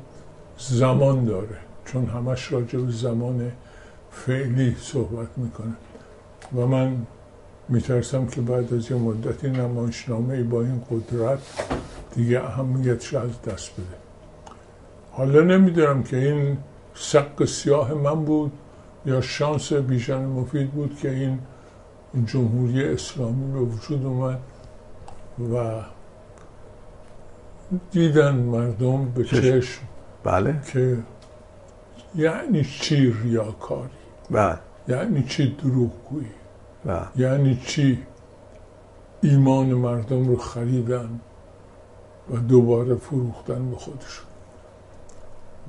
زمان 0.58 1.26
داره 1.26 1.58
چون 1.86 2.06
همش 2.06 2.52
راجع 2.52 2.80
به 2.80 2.92
زمان 2.92 3.52
فعلی 4.12 4.76
صحبت 4.80 5.28
می‌کنه. 5.38 5.74
و 6.56 6.68
من 6.68 6.96
میترسم 7.70 8.28
که 8.28 8.42
بعد 8.42 8.74
از 8.74 8.92
یه 8.92 8.98
مدتی 8.98 9.50
نمایشنامه 9.50 10.44
با 10.44 10.62
این 10.62 10.82
قدرت 10.92 11.40
دیگه 12.16 12.44
اهمیتش 12.44 13.14
از 13.14 13.42
دست 13.42 13.72
بده. 13.74 13.98
حالا 15.12 15.42
نمی‌دونم 15.42 16.04
که 16.04 16.18
این 16.18 16.58
سق 16.94 17.46
سیاه 17.46 17.94
من 17.94 18.26
بود 18.26 18.52
یا 19.06 19.22
شانس 19.22 19.74
بیژن 19.74 20.26
مفید 20.26 20.72
بود 20.72 20.98
که 21.00 21.10
این 21.10 21.40
جمهوری 22.26 22.84
اسلامی 22.84 23.54
به 23.54 23.60
وجود 23.60 24.06
اومد 24.06 24.40
و 25.54 25.82
دیدن 27.92 28.36
مردم 28.36 29.12
به 29.12 29.24
چشم. 29.24 29.82
بله. 30.24 30.62
که 30.74 30.98
یعنی 32.16 32.64
چی 32.64 33.14
ریاکاری؟ 33.24 33.90
بله 34.32 34.60
یعنی 34.88 35.24
چی 35.24 35.56
دروغگویی؟ 35.64 36.28
بله 36.86 37.08
یعنی 37.16 37.62
چی 37.68 38.00
ایمان 39.22 39.66
مردم 39.66 40.28
رو 40.28 40.38
خریدن 40.38 41.20
و 42.32 42.38
دوباره 42.38 42.96
فروختن 42.96 43.70
به 43.70 43.76
خودشون؟ 43.76 44.29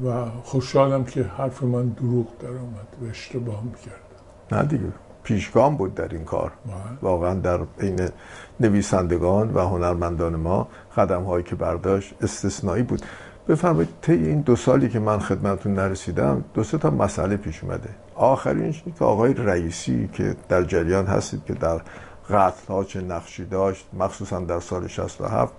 و 0.04 0.24
خوشحالم 0.42 1.04
که 1.04 1.22
حرف 1.22 1.62
من 1.62 1.88
دروغ 1.88 2.26
در 2.40 2.48
آمد 2.48 2.88
و 3.02 3.10
اشتباه 3.10 3.62
می‌کردم 3.64 4.10
نه 4.52 4.62
دیگه 4.62 4.92
پیشگام 5.22 5.76
بود 5.76 5.94
در 5.94 6.08
این 6.08 6.24
کار. 6.24 6.52
واقعا 7.02 7.34
در 7.34 7.58
بین 7.78 8.08
نویسندگان 8.60 9.54
و 9.54 9.60
هنرمندان 9.60 10.36
ما 10.36 10.68
قدم 10.96 11.22
هایی 11.22 11.44
که 11.44 11.56
برداشت 11.56 12.14
استثنایی 12.20 12.82
بود. 12.82 13.02
بفرمایید 13.48 13.88
طی 14.02 14.12
این 14.12 14.40
دو 14.40 14.56
سالی 14.56 14.88
که 14.88 14.98
من 14.98 15.18
خدمتتون 15.18 15.74
نرسیدم 15.74 16.44
دو 16.54 16.64
سه 16.64 16.78
تا 16.78 16.90
مسئله 16.90 17.36
پیش 17.36 17.64
اومده. 17.64 17.88
آخرینش 18.14 18.82
این 18.86 18.94
که 18.98 19.04
آقای 19.04 19.34
رئیسی 19.34 20.08
که 20.12 20.36
در 20.48 20.62
جریان 20.62 21.06
هستید 21.06 21.44
که 21.44 21.54
در 21.54 21.80
قتل 22.30 22.66
ها 22.68 22.84
چه 22.84 23.00
نقشی 23.00 23.44
داشت 23.44 23.86
مخصوصا 23.98 24.40
در 24.40 24.60
سال 24.60 24.86
67 24.86 25.52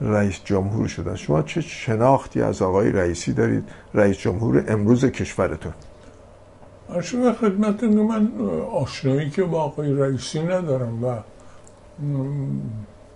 رئیس 0.00 0.40
جمهور 0.44 0.88
شدن 0.88 1.14
شما 1.14 1.42
چه 1.42 1.60
شناختی 1.60 2.42
از 2.42 2.62
آقای 2.62 2.92
رئیسی 2.92 3.32
دارید؟ 3.32 3.64
رئیس 3.94 4.18
جمهور 4.18 4.64
امروز 4.68 5.04
کشورتون. 5.04 5.72
خدمتتون 7.40 7.90
که 7.90 8.02
من 8.02 8.30
آشنایی 8.72 9.30
که 9.30 9.44
با 9.44 9.62
آقای 9.62 9.92
رئیسی 9.92 10.42
ندارم 10.42 11.04
و 11.04 11.16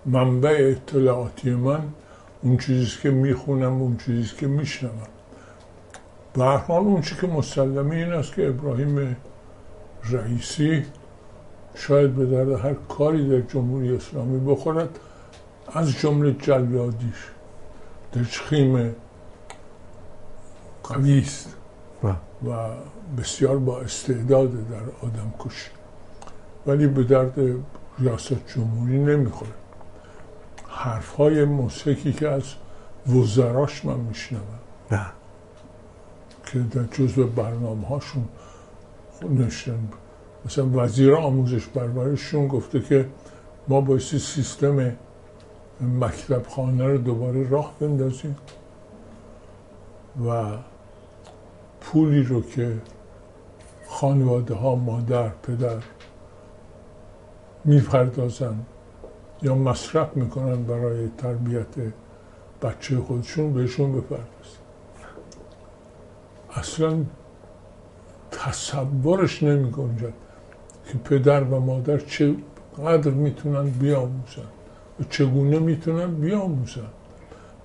منبع 0.05 0.57
اطلاعاتی 0.59 1.49
من 1.49 1.81
اون 2.43 2.57
چیزی 2.57 2.97
که 3.01 3.11
می‌خونم 3.11 3.81
اون 3.81 3.97
چیزی 4.05 4.35
که 4.37 4.47
میشنوم. 4.47 5.07
به 6.33 6.71
اون 6.71 7.01
چیزی 7.01 7.21
که 7.21 7.27
مسلمه 7.27 7.95
این 7.95 8.13
است 8.13 8.33
که 8.33 8.47
ابراهیم 8.47 9.15
رئیسی 10.11 10.85
شاید 11.75 12.15
به 12.15 12.25
درد 12.25 12.51
هر 12.51 12.73
کاری 12.73 13.29
در 13.29 13.47
جمهوری 13.47 13.95
اسلامی 13.95 14.51
بخورد. 14.51 14.99
از 15.67 15.91
جمله 15.91 16.33
جلادیش 16.33 17.27
دچخیم 18.13 18.95
قوی 20.83 21.19
است. 21.19 21.55
و 22.47 22.69
بسیار 23.17 23.57
با 23.57 23.81
استعداد 23.81 24.69
در 24.69 25.07
آدم 25.07 25.33
کشی 25.39 25.69
ولی 26.67 26.87
به 26.87 27.03
درد 27.03 27.39
ریاست 27.99 28.47
جمهوری 28.55 28.99
نمی‌خوره. 28.99 29.51
حرف 30.67 31.15
های 31.15 31.45
موسیقی 31.45 32.13
که 32.13 32.29
از 32.29 32.43
وزراش 33.07 33.85
من 33.85 33.99
میشنوم. 33.99 34.59
که 36.45 36.59
در 36.59 36.83
جزو 36.83 37.27
برنامه 37.27 37.87
هاشون 37.87 38.25
نشتن 39.29 39.89
مثلا 40.45 40.69
وزیر 40.73 41.15
آموزش 41.15 41.67
پرورششون 41.67 42.47
گفته 42.47 42.79
که 42.79 43.09
ما 43.67 43.81
بایستی 43.81 44.19
سیستم 44.19 44.95
مکتب 45.81 46.47
خانه 46.47 46.87
رو 46.87 46.97
دوباره 46.97 47.49
راه 47.49 47.73
بندازیم 47.79 48.35
و 50.27 50.57
پولی 51.81 52.23
رو 52.23 52.41
که 52.41 52.77
خانواده 53.87 54.53
ها 54.53 54.75
مادر 54.75 55.29
پدر 55.29 55.77
می‌پردازن 57.65 58.55
یا 59.41 59.55
مصرف 59.55 60.17
می‌کنن 60.17 60.63
برای 60.63 61.09
تربیت 61.17 61.93
بچه 62.61 62.99
خودشون 62.99 63.53
بهشون 63.53 63.91
بپردازن 63.91 64.61
اصلا 66.53 67.05
تصورش 68.31 69.43
نمی 69.43 69.71
که 69.71 70.97
پدر 71.03 71.43
و 71.43 71.59
مادر 71.59 71.97
چقدر 71.97 73.11
می‌تونن 73.11 73.69
بیاموزن. 73.69 74.60
چگونه 75.09 75.59
می‌تونن 75.59 76.15
بیاموزن 76.15 76.87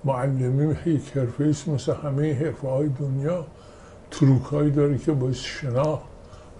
معلمی 0.03 0.75
یک 0.85 1.17
حرفه 1.17 1.43
است 1.43 1.67
مثل 1.67 1.93
همه 1.93 2.33
حرفه 2.33 2.67
های 2.67 2.89
دنیا 2.89 3.45
تروک 4.11 4.43
هایی 4.43 4.71
داره 4.71 4.97
که 4.97 5.15
شناخت 5.31 6.05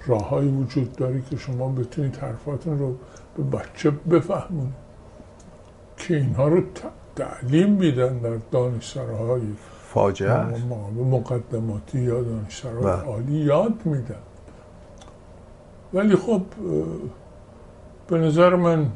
راه 0.07 0.39
وجود 0.39 0.91
داره 0.91 1.21
که 1.29 1.37
شما 1.37 1.69
بتونید 1.69 2.15
حرفاتون 2.15 2.79
رو 2.79 2.95
به 3.37 3.57
بچه 3.57 3.91
بفهمونید 3.91 4.73
که 5.97 6.15
اینها 6.15 6.47
رو 6.47 6.61
تعلیم 7.15 7.69
میدن 7.69 8.17
در 8.17 8.37
دانشسراهای 8.51 9.41
فاجعه. 9.93 10.63
مقدماتی 10.95 11.99
یا 11.99 12.21
دانشسرای 12.21 12.83
بله. 12.83 12.91
عالی 12.91 13.37
یاد 13.37 13.85
میدن 13.85 14.15
ولی 15.93 16.15
خب 16.15 16.41
به 18.07 18.17
نظر 18.17 18.55
من 18.55 18.91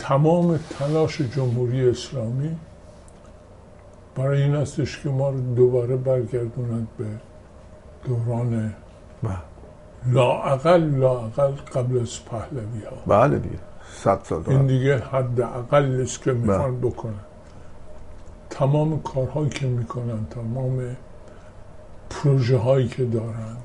تمام 0.00 0.60
تلاش 0.78 1.20
جمهوری 1.20 1.88
اسلامی 1.88 2.56
برای 4.14 4.42
این 4.42 4.54
هستش 4.54 5.02
که 5.02 5.08
ما 5.08 5.30
رو 5.30 5.54
دوباره 5.54 5.96
برگردوند 5.96 6.88
به 6.98 7.04
دوران 8.04 8.74
بله. 9.22 9.36
لاعقل 10.06 10.80
لاعقل 10.80 11.50
قبل 11.50 12.00
از 12.00 12.24
پهلوی 12.24 12.84
ها 12.84 12.96
بله 13.06 13.38
دیگه 13.38 13.58
صد 13.92 14.20
سال 14.24 14.42
این. 14.46 14.66
دیگه 14.66 14.98
حد 14.98 15.40
اقل 15.40 16.00
است 16.02 16.22
که 16.22 16.32
می‌خوان 16.32 16.80
بکنن 16.80 17.24
تمام 18.50 19.02
کارهایی 19.02 19.48
که 19.48 19.66
می‌کنن 19.66 20.26
تمام 20.30 20.96
پروژه 22.10 22.58
هایی 22.58 22.88
که 22.88 23.04
دارن 23.04 23.56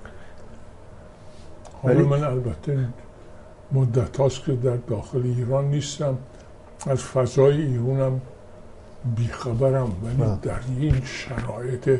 حالا 1.83 2.03
من 2.03 2.23
البته 2.23 2.87
مدت 3.71 4.17
هاست 4.17 4.43
که 4.43 4.51
در 4.51 4.75
داخل 4.75 5.21
ایران 5.23 5.65
نیستم. 5.65 6.17
از 6.87 7.03
فضای 7.03 7.61
ایرانم 7.61 8.21
بیخبرم 9.15 9.91
ولی 10.03 10.15
بله. 10.15 10.37
در 10.41 10.59
این 10.79 11.01
شرایط 11.05 11.99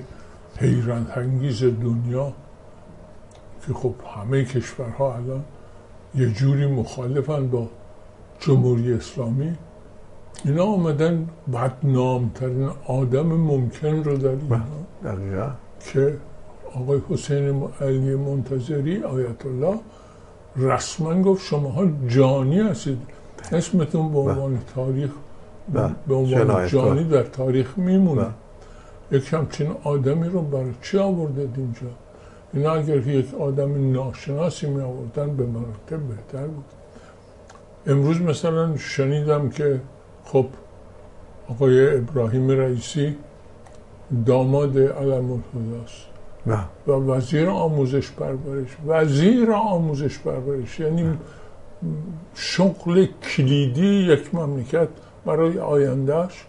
حیرت 0.57 1.17
انگیز 1.17 1.63
دنیا 1.63 2.33
که 3.67 3.73
خب 3.73 3.93
همه 4.15 4.45
کشورها 4.45 5.15
الان 5.15 5.43
یه 6.15 6.29
جوری 6.29 6.65
مخالفن 6.65 7.47
با 7.47 7.69
جمهوری 8.39 8.93
اسلامی 8.93 9.55
اینا 10.45 10.63
آمدن 10.63 11.29
بدنامترین 11.53 12.69
آدم 12.87 13.25
ممکن 13.25 14.03
رو 14.03 14.17
در 14.17 14.35
دقیقا. 15.03 15.51
که 15.79 16.17
آقای 16.73 17.01
حسین 17.09 17.63
علی 17.81 18.15
منتظری 18.15 19.03
آیت 19.03 19.45
الله 19.45 19.79
رسما 20.57 21.21
گفت 21.21 21.45
شماها 21.45 21.87
جانی 22.07 22.59
هستید 22.59 22.97
اسمتون 23.51 24.13
به 24.13 24.19
عنوان 24.19 24.59
تاریخ 24.75 25.09
بله. 25.73 25.91
به 26.07 26.15
عنوان. 26.15 26.67
جانی 26.67 27.03
در 27.03 27.23
تاریخ 27.23 27.77
میمونه 27.77 28.21
بله. 28.21 28.31
یک 29.11 29.33
همچین 29.33 29.75
آدمی 29.83 30.29
رو 30.29 30.41
برای 30.41 30.71
چی 30.81 30.97
آوردید 30.97 31.49
اینجا 31.57 31.87
اینا 32.53 32.73
اگر 32.73 32.99
که 32.99 33.09
یک 33.09 33.33
آدم 33.33 33.91
ناشناسی 33.91 34.67
می 34.67 34.81
آوردن 34.81 35.35
به 35.35 35.45
مراتب 35.45 35.99
بهتر 36.07 36.47
بود 36.47 36.65
امروز 37.87 38.21
مثلا 38.21 38.77
شنیدم 38.77 39.49
که 39.49 39.81
خب 40.25 40.45
آقای 41.49 41.97
ابراهیم 41.97 42.49
رئیسی 42.49 43.15
داماد 44.25 44.77
علم 44.77 45.31
الهداست 45.31 46.14
نه. 46.47 46.65
و 46.87 46.91
وزیر 46.91 47.49
آموزش 47.49 48.11
پرورش. 48.11 48.77
وزیر 48.87 49.51
آموزش 49.51 50.19
پرورش. 50.19 50.79
یعنی 50.79 51.17
شغل 52.35 53.05
کلیدی 53.05 53.87
یک 53.87 54.35
مملکت 54.35 54.87
برای 55.25 55.59
آیندهش 55.59 56.45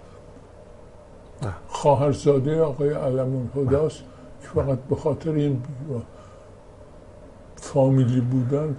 نه. 1.43 1.53
خواهرزاده 1.69 2.63
آقای 2.63 2.91
علم 2.91 3.51
الهداست 3.57 4.03
که 4.43 4.49
فقط 4.49 4.79
به 4.79 4.97
خاطر 4.97 5.31
این 5.31 5.63
فامیلی 7.57 8.21
بودن 8.21 8.77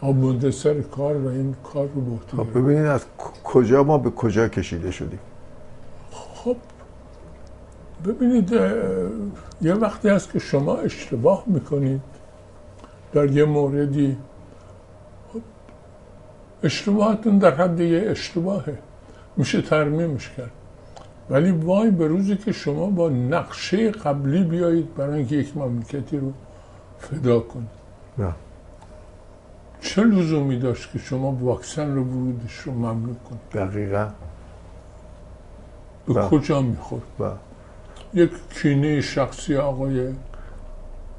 آمونده 0.00 0.50
سر 0.50 0.80
کار 0.80 1.16
و 1.16 1.28
این 1.28 1.54
کار 1.72 1.88
رو 1.94 2.00
به 2.00 2.10
عهده 2.10 2.36
خب. 2.36 2.58
ببینید 2.58 2.86
از 2.86 3.04
کجا 3.44 3.82
ما 3.82 3.98
به 3.98 4.10
کجا 4.10 4.48
کشیده 4.48 4.90
شدیم. 4.90 5.18
ببینید 8.04 8.52
یه 9.62 9.74
وقتی 9.74 10.08
هست 10.08 10.32
که 10.32 10.38
شما 10.38 10.76
اشتباه 10.76 11.44
می‌کنید. 11.46 12.00
در 13.12 13.30
یه 13.30 13.44
موردی 13.44 14.16
اشتباهتون 16.62 17.38
در 17.38 17.54
حد 17.54 17.80
یه 17.80 18.10
اشتباهه. 18.10 18.78
میشه 19.36 19.62
ترمیمش 19.62 20.30
کرد. 20.30 20.50
ولی 21.30 21.50
وای 21.50 21.90
به 21.90 22.06
روزی 22.06 22.36
که 22.36 22.52
شما 22.52 22.86
با 22.86 23.08
نقشه 23.08 23.90
قبلی 23.90 24.44
بیایید 24.44 24.94
برای 24.94 25.18
اینکه 25.18 25.36
یک 25.36 25.56
مملکتی 25.56 26.18
رو 26.18 26.32
فدا 26.98 27.40
کنید. 27.40 27.68
نه. 28.18 28.32
چه 29.80 30.04
لزومی 30.04 30.58
داشت 30.58 30.92
که 30.92 30.98
شما 30.98 31.32
واکسن 31.32 31.94
رو 31.94 32.04
ورودش 32.04 32.58
رو 32.58 32.72
ممنوع 32.72 33.14
کنید؟ 33.14 33.68
دقیقا. 33.68 34.08
به. 36.06 36.14
کجا 36.14 36.62
می‌خورد؟ 36.62 37.02
یک 38.14 38.30
کینه 38.50 39.00
شخصی 39.00 39.56
آقای 39.56 40.12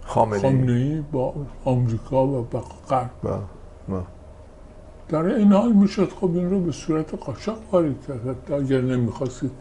خامنه 0.01 0.71
ای 0.71 1.03
با 1.11 1.33
آمریکا 1.65 2.27
و 2.27 2.41
با 2.51 2.63
غرب. 2.89 3.41
در 5.09 5.25
این 5.25 5.53
حال 5.53 5.71
می‌شد 5.71 6.09
خب 6.09 6.35
این 6.35 6.49
رو 6.49 6.59
به 6.59 6.71
صورت 6.71 7.13
قاچاق 7.13 7.57
وارد 7.71 8.07
کرد. 8.07 8.51
اگر 8.51 8.81
نمی‌خواستید 8.81 9.51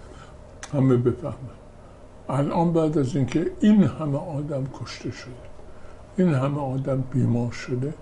همه 0.75 0.97
بفهمن. 0.97 1.35
الان 2.29 2.73
بعد 2.73 2.99
از 2.99 3.17
اینکه 3.17 3.51
این 3.61 3.85
همه 3.85 4.19
آدم 4.19 4.65
کشته 4.81 5.11
شده 5.11 5.33
این 6.17 6.35
همه 6.35 6.61
آدم 6.61 7.05
بیمار 7.13 7.53
شده 7.53 7.95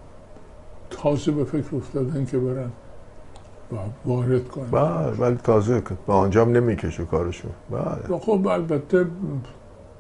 تازه 0.91 1.33
به 1.33 1.45
فکر 1.45 1.77
افتادن 1.77 2.25
که 2.25 2.39
برن 2.39 2.71
وارد 4.05 4.49
کنن 4.49 4.71
بله 4.71 5.11
ولی 5.11 5.37
تازه 5.37 5.81
که 5.81 5.97
به 6.07 6.13
آنجا 6.13 6.45
هم 6.45 6.53
نمی‌کشه 6.53 7.05
کارشون 7.05 7.51
بله. 7.71 8.19
خب 8.19 8.47
البته 8.47 9.07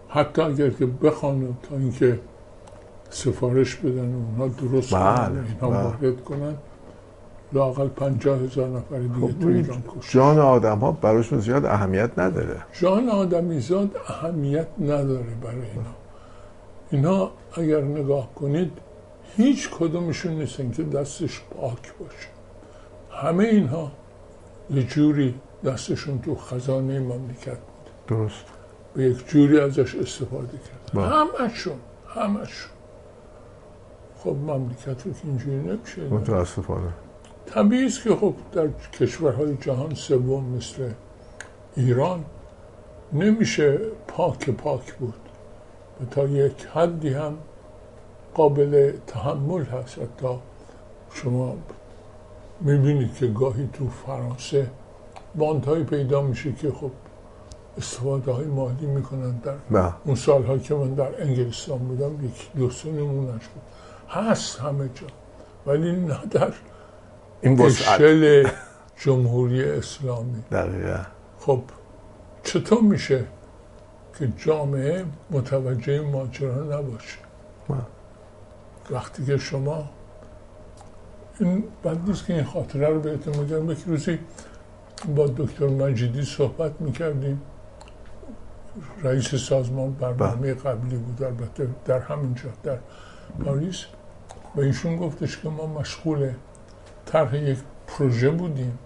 حتی 0.09 0.43
اگر 0.43 0.71
که 0.71 0.87
بخوان 0.87 1.57
تا 1.63 1.77
اینکه 1.77 2.21
سفارش 3.11 3.77
بدن 3.77 4.15
و 4.15 4.17
اونها 4.17 4.49
درست 4.49 4.91
کنن 4.91 5.15
بله، 5.15 5.41
و 5.41 5.45
اینها 5.47 5.71
بله. 5.71 5.83
وارد 5.83 6.25
کنن 6.25 6.55
لاقل 7.53 7.89
پنجاه 7.89 8.39
هزار 8.39 8.69
نفر 8.69 8.99
دیگه 8.99 9.15
خب 9.15 9.39
تو 9.41 9.49
ایران 9.49 9.83
کشته 9.89 10.13
جان 10.13 10.39
آدم 10.39 10.79
ها 10.79 10.93
براشون 10.93 11.41
زیاد 11.41 11.65
اهمیت 11.65 12.19
نداره. 12.19 12.57
جان 12.81 13.09
آدمیزاد 13.09 13.91
اهمیت 14.09 14.67
نداره 14.81 15.35
برای 15.43 15.55
اینا. 15.55 15.91
اینا 16.91 17.31
اگر 17.53 17.81
نگاه 17.81 18.35
کنید 18.35 18.73
هیچ 19.37 19.71
کدومشون 19.71 20.33
نیستن 20.33 20.71
که 20.71 20.83
دستش 20.83 21.41
پاک 21.41 21.93
باشه. 22.01 22.29
همه 23.12 23.44
اینها 23.44 23.92
یه 24.70 24.83
جوری 24.83 25.35
دستشون 25.64 26.18
تو 26.18 26.35
خزانه 26.35 26.98
مملکت 26.98 27.59
بود. 27.59 27.90
درست. 28.09 28.44
به 28.94 29.03
یک 29.03 29.29
جوری 29.29 29.61
ازش 29.61 29.94
استفاده. 29.94 30.59
کرد. 30.59 31.05
همشون 31.05 31.79
همشون. 32.09 32.72
خب 34.18 34.31
مملکت 34.31 35.07
رو 35.07 35.12
که 35.12 35.18
اینجوری 35.25 35.57
نمیشه 35.57 36.03
متاسفانه. 36.11 36.92
طبیعی 37.46 37.87
است 37.87 38.03
که 38.03 38.16
خب 38.16 38.35
در 38.53 38.68
کشورهای 39.01 39.57
جهان 39.57 39.94
سوم 39.94 40.44
مثل 40.44 40.88
ایران 41.77 42.25
نمیشه 43.12 43.79
پاک 44.09 44.51
پاک 44.51 44.94
بود. 44.94 45.14
و 46.01 46.05
تا 46.11 46.25
یک 46.25 46.66
حدی 46.75 47.09
هم 47.09 47.38
قابل 48.35 48.92
تحمل 49.07 49.64
هست. 49.64 49.98
حتی 49.98 50.38
شما 51.14 51.57
می‌بینید 52.64 53.14
که 53.14 53.27
گاهی 53.27 53.68
تو 53.72 53.88
فرانسه 53.88 54.70
باندهایی 55.35 55.85
پیدا 55.85 56.22
میشه 56.22 56.53
که 56.53 56.70
خب 56.70 56.90
استفاده 57.79 58.33
های 58.33 58.46
مالی 58.46 58.87
می‌کنن 58.87 59.31
در 59.31 59.55
نه. 59.70 59.92
اون 60.05 60.14
سالها 60.14 60.59
که 60.59 60.75
من 60.75 60.94
در 60.94 61.22
انگلستان 61.22 61.79
بودم 61.79 62.25
یک 62.25 62.53
دو 62.57 62.70
سه 62.70 62.92
نمونهش 62.92 63.46
بود. 63.46 63.62
هست 64.09 64.61
همه 64.61 64.90
جا 64.94 65.07
ولی 65.66 65.92
نه 65.92 66.18
در 66.31 66.53
این 67.40 67.62
اشل 67.62 68.48
جمهوری 68.96 69.64
اسلامی. 69.64 70.42
دقیقا. 70.51 71.01
خب 71.38 71.62
چطور 72.42 72.83
میشه 72.83 73.25
که 74.18 74.33
جامعه 74.37 75.05
متوجه 75.31 76.01
ماجرا 76.01 76.62
نباشه؟ 76.64 77.18
بله. 77.68 77.79
وقتی 78.90 79.25
که 79.25 79.37
شما 79.37 79.90
این 81.40 81.64
بد 81.85 82.09
نیست 82.09 82.27
که 82.27 82.35
این 82.35 82.45
خاطره 82.45 82.88
رو 82.88 83.01
بهتون 83.01 83.37
میگم 83.37 83.71
یک 83.71 83.79
روزی 83.87 84.18
با 85.16 85.27
دکتر 85.27 85.66
مجیدی 85.66 86.23
صحبت 86.23 86.81
می‌کردیم. 86.81 87.42
رئیس 89.03 89.35
سازمان 89.35 89.92
برنامه 89.92 90.55
قبلی 90.55 90.97
بود 90.97 91.23
البته 91.23 91.68
در 91.85 91.99
همینجا 91.99 92.49
در 92.62 92.79
پاریس. 93.45 93.85
و 94.57 94.61
ایشون 94.61 94.97
گفتش 94.97 95.38
که 95.38 95.49
ما 95.49 95.66
مشغول 95.66 96.31
طرح 97.07 97.37
یک 97.37 97.59
پروژه 97.87 98.31
بودیم 98.31 98.79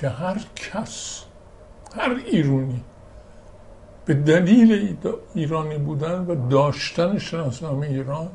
که 0.00 0.08
هر 0.08 0.40
کس 0.56 1.24
هر 1.96 2.16
ایرانی 2.26 2.84
به 4.04 4.14
دلیل 4.14 4.96
ایرانی 5.34 5.78
بودن 5.78 6.20
و 6.20 6.48
داشتن 6.48 7.18
شناسنامه 7.18 7.86
ایران 7.86 8.28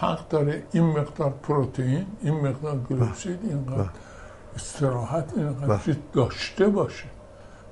حق 0.00 0.28
داره 0.28 0.62
این 0.72 0.84
مقدار 0.84 1.34
پروتئین 1.42 2.06
این 2.22 2.34
مقدار 2.34 2.78
گلوکسید 2.90 3.38
اینقدر 3.42 3.88
استراحت 4.56 5.32
اینقدر 5.36 5.78
چیز 5.78 5.96
داشته 6.12 6.68
باشه. 6.68 7.04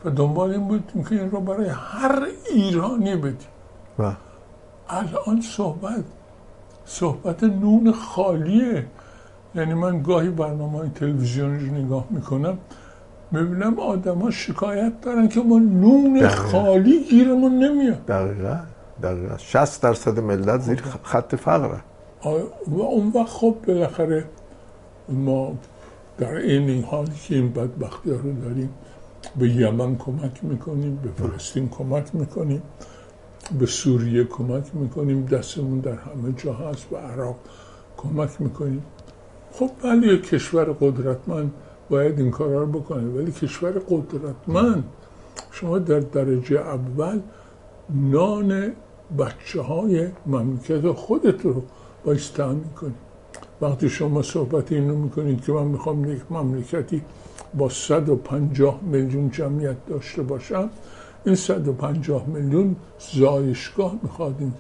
و 0.05 0.11
دنبال 0.11 0.51
این 0.51 0.69
بودیم 0.69 1.05
که 1.05 1.15
این 1.15 1.31
رو 1.31 1.41
برای 1.41 1.69
هر 1.69 2.27
ایرانی 2.55 3.17
بدیم. 3.17 3.49
الان 4.89 5.41
صحبت 5.41 6.05
صحبت 6.85 7.45
نون 7.45 7.93
خالیه. 7.93 8.87
یعنی 9.55 9.75
من 9.75 10.03
گاهی 10.03 10.31
برنامه 10.31 10.79
های 10.79 10.89
تلویزیونی 10.89 11.69
رو 11.69 11.75
نگاه 11.75 12.05
می‌کنم 12.11 12.59
می‌بینم 13.31 13.79
آدم 13.79 14.19
ها 14.19 14.31
شکایت 14.31 15.01
دارن 15.01 15.29
که 15.29 15.41
ما 15.41 15.59
نون 15.59 16.15
دقیقا. 16.15 16.29
خالی 16.29 17.05
گیرمون 17.05 17.59
نمیاد. 17.59 18.07
دقیقا 18.07 18.59
دقیقا. 19.03 19.37
60 19.39 19.83
درصد 19.83 20.21
ملت 20.21 20.61
زیر 20.61 20.83
خط 21.03 21.35
فقره. 21.35 21.81
و 22.67 22.81
اون 22.81 23.13
وقت 23.15 23.29
خب 23.29 23.55
بالاخره 23.67 24.25
ما 25.09 25.55
در 26.19 26.35
این 26.35 26.85
حالی 26.85 27.13
که 27.29 27.35
این 27.35 27.53
بدبختی 27.53 28.11
رو 28.11 28.33
داریم 28.33 28.71
به 29.37 29.49
یمن 29.49 29.97
کمک 29.97 30.45
می‌کنیم 30.45 31.01
به 31.03 31.29
فلسطین 31.29 31.69
کمک 31.69 32.15
می‌کنیم 32.15 32.63
به 33.59 33.67
سوریه 33.67 34.25
کمک 34.25 34.65
می‌کنیم 34.75 35.27
دستمون 35.27 35.81
در 35.81 35.95
همه 35.95 36.33
جا 36.37 36.53
هست 36.53 36.85
به 36.85 36.97
عراق 36.97 37.37
کمک 37.97 38.31
می‌کنیم. 38.41 38.83
خب 39.53 39.71
ولی 39.85 40.15
یک 40.15 40.29
کشور 40.29 40.65
قدرتمند 40.65 41.53
باید 41.91 42.21
این 42.21 42.31
کارا 42.31 42.63
رو 42.63 42.67
بکنه. 42.67 43.09
ولی 43.09 43.33
کشور 43.33 43.73
قدرتمند 43.73 44.85
شما 45.51 45.79
در 45.79 46.01
درجه 46.01 46.61
اول 46.61 47.21
نان 47.91 48.73
بچه 49.19 49.61
های 49.61 50.09
مملکت 50.27 50.93
خودت 50.93 51.45
رو 51.45 51.63
تأمین 52.15 52.65
کنی 52.81 52.95
وقتی 53.61 53.89
شما 53.89 54.23
صحبت 54.23 54.73
اینو 54.73 54.97
می‌کنید 54.97 55.45
که 55.45 55.53
من 55.53 55.65
می‌خوام 55.65 56.13
یک 56.13 56.23
مملکتی 56.31 57.03
با 57.55 57.69
150 57.69 58.81
میلیون 58.83 59.31
جمعیت 59.31 59.87
داشته 59.87 60.23
باشم 60.23 60.71
این 61.25 61.35
150 61.35 62.27
میلیون 62.27 62.77
زایشگاه 63.15 63.95
می‌خواد 64.03 64.35
این 64.39 64.53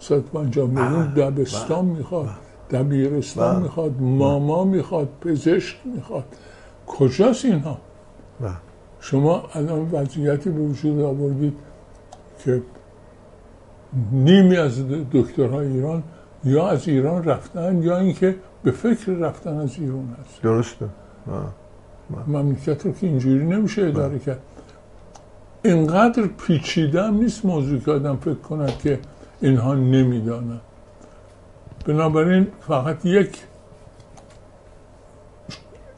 150 0.00 0.66
میلیون 0.68 1.14
بله، 1.14 1.30
دبستان 1.30 1.88
بله، 1.88 1.98
می‌خواد 1.98 2.28
دبیرستان 2.70 3.54
بله. 3.54 3.62
می‌خواد 3.62 4.00
ماما 4.00 4.64
می‌خواد 4.64 5.08
پزشک 5.20 5.76
می‌خواد 5.84 6.24
کجاست 6.86 7.44
اینها. 7.44 7.78
شما 9.00 9.44
الان 9.52 9.90
وضعیتی 9.92 10.50
به 10.50 10.60
وجود 10.60 11.00
آوردید 11.00 11.54
که 12.44 12.62
نیمی 14.12 14.56
از 14.56 14.88
دکترهای 15.12 15.66
ایران 15.66 16.02
یا 16.44 16.68
از 16.68 16.88
ایران 16.88 17.24
رفتن 17.24 17.82
یا 17.82 17.98
اینکه 17.98 18.36
به 18.62 18.70
فکر 18.70 19.12
رفتن 19.12 19.56
از 19.56 19.78
ایران 19.78 20.16
هست 20.20 20.42
درسته. 20.42 20.88
مملکت 22.26 22.86
رو 22.86 22.92
که 22.92 23.06
اینجوری 23.06 23.44
نمیشه 23.44 23.82
اداره 23.82 24.18
کرد. 24.18 24.40
اینقدر 25.64 26.26
پیچیده 26.26 27.02
هم 27.02 27.14
نیست 27.14 27.44
موضوع 27.44 27.80
که 27.80 27.90
آدم 27.90 28.16
فکر 28.16 28.34
کند 28.34 28.78
که 28.78 29.00
اینها 29.40 29.74
نمی‌دانند 29.74 30.60
بنابراین 31.86 32.46
فقط 32.60 33.04
یک 33.04 33.42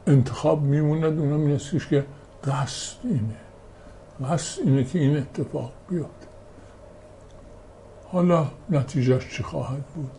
انتخاب 0.07 0.61
میموند 0.61 1.19
اونم 1.19 1.39
این 1.39 1.59
که 1.89 2.05
قصد 2.43 2.97
اینه. 3.03 3.35
قصد 4.31 4.61
اینه 4.61 4.83
که 4.83 4.99
این 4.99 5.17
اتفاق 5.17 5.71
بیاد 5.89 6.05
حالا 8.11 8.47
نتیجهش 8.69 9.29
چی 9.37 9.43
خواهد 9.43 9.83
بود؟ 9.95 10.11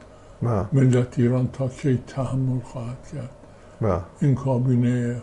ملت 0.72 1.18
ایران 1.18 1.48
تا 1.52 1.68
کی 1.68 2.02
تحمل 2.06 2.60
خواهد 2.60 3.08
کرد. 3.12 3.30
این 4.20 4.34
کابینه 4.34 5.22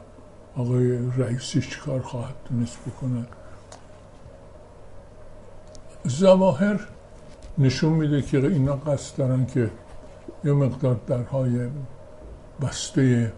آقای 0.55 0.97
رئیسی 1.17 1.61
چیکار 1.61 1.99
خواهد 2.01 2.33
تونست 2.45 2.77
بکنه 2.87 3.25
زواهر 6.03 6.79
نشون 7.57 7.93
میده 7.93 8.21
که 8.21 8.37
اینا 8.37 8.75
قصد 8.75 9.17
دارن 9.17 9.45
که 9.45 9.69
یه 10.43 10.51
مقدار 10.53 10.99
درهای 11.07 11.67
بسته 12.61 13.33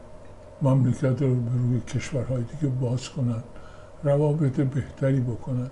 مملکت 0.61 1.21
رو 1.21 1.35
به 1.35 1.51
روی 1.51 1.79
کشورهای 1.79 2.43
دیگه 2.43 2.73
باز 2.81 3.09
کنن 3.09 3.43
روابط 4.03 4.59
بهتری 4.59 5.19
بکنن. 5.19 5.69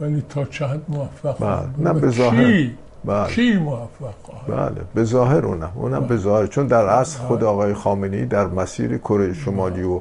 ولی 0.00 0.24
تا 0.28 0.44
چه 0.44 0.66
حد 0.66 0.82
موفق 0.88 1.42
نه، 1.78 1.92
به 1.92 2.10
ظاهر. 2.10 2.70
بله. 3.04 3.26
کی 3.26 3.52
موفق 3.52 4.14
خواهد؟ 4.22 4.74
بله 4.74 4.84
به 4.94 5.04
ظاهر 5.04 5.46
اونم 5.46 5.72
اونم 5.74 6.06
به 6.06 6.16
ظاهر 6.16 6.46
چون 6.46 6.66
در 6.66 6.84
اصل 6.84 7.18
خود 7.18 7.38
بله. 7.38 7.48
آقای 7.48 7.74
خامنه 7.74 8.16
ای 8.16 8.26
در 8.26 8.46
مسیر 8.46 8.98
کره 8.98 9.32
شمالی 9.32 9.82
و 9.82 10.00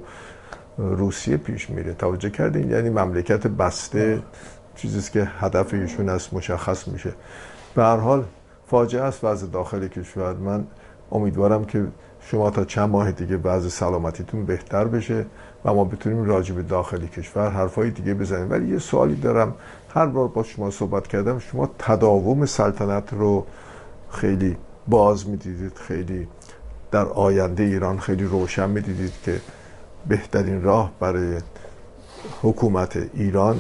روسیه 0.78 1.38
پیش 1.38 1.70
میره 1.70 1.94
توجه 1.94 2.30
کردین 2.30 2.70
یعنی 2.72 2.90
مملکت 2.90 3.48
بسته 3.48 4.22
چیزیست 4.76 5.12
که 5.12 5.32
هدف 5.40 5.74
ایشون 5.74 6.10
است 6.10 6.34
مشخص 6.34 6.88
میشه 6.88 7.14
به 7.76 7.84
هر 7.84 7.98
حال 7.98 8.24
فاجعه 8.68 9.02
است 9.02 9.24
وضع 9.24 9.48
داخل 9.48 9.88
کشور 9.88 10.34
من 10.34 10.68
امیدوارم 11.12 11.66
که 11.66 11.86
شما 12.32 12.50
تا 12.50 12.66
چند 12.66 12.90
ماه 12.90 13.12
دیگه 13.12 13.38
وضع 13.38 13.70
سلامتیتون 13.70 14.46
بهتر 14.46 14.86
بشه 14.86 15.26
و 15.66 15.74
ما 15.74 15.84
بتونیم 15.84 16.26
راجع 16.26 16.56
به 16.56 16.64
داخل 16.64 17.08
کشور 17.08 17.50
حرفای 17.50 17.92
دیگه 17.92 18.14
بزنیم. 18.14 18.52
ولی 18.52 18.72
یه 18.74 18.80
سوالی 18.80 19.16
دارم. 19.16 19.54
هر 19.94 20.06
بار 20.06 20.28
با 20.28 20.44
شما 20.44 20.72
صحبت 20.72 21.08
کردم 21.08 21.40
شما 21.40 21.70
تداوم 21.80 22.46
سلطنت 22.46 23.14
رو 23.14 23.46
خیلی 24.10 24.58
باز 24.88 25.30
می‌دیدید 25.30 25.78
خیلی 25.78 26.28
در 26.92 27.06
آینده 27.06 27.64
ایران 27.64 28.00
خیلی 28.00 28.24
روشن 28.24 28.70
می‌دیدید 28.70 29.14
که 29.24 29.42
بهترین 30.08 30.62
راه 30.62 30.92
برای 31.00 31.38
حکومت 32.42 32.98
ایران 33.14 33.60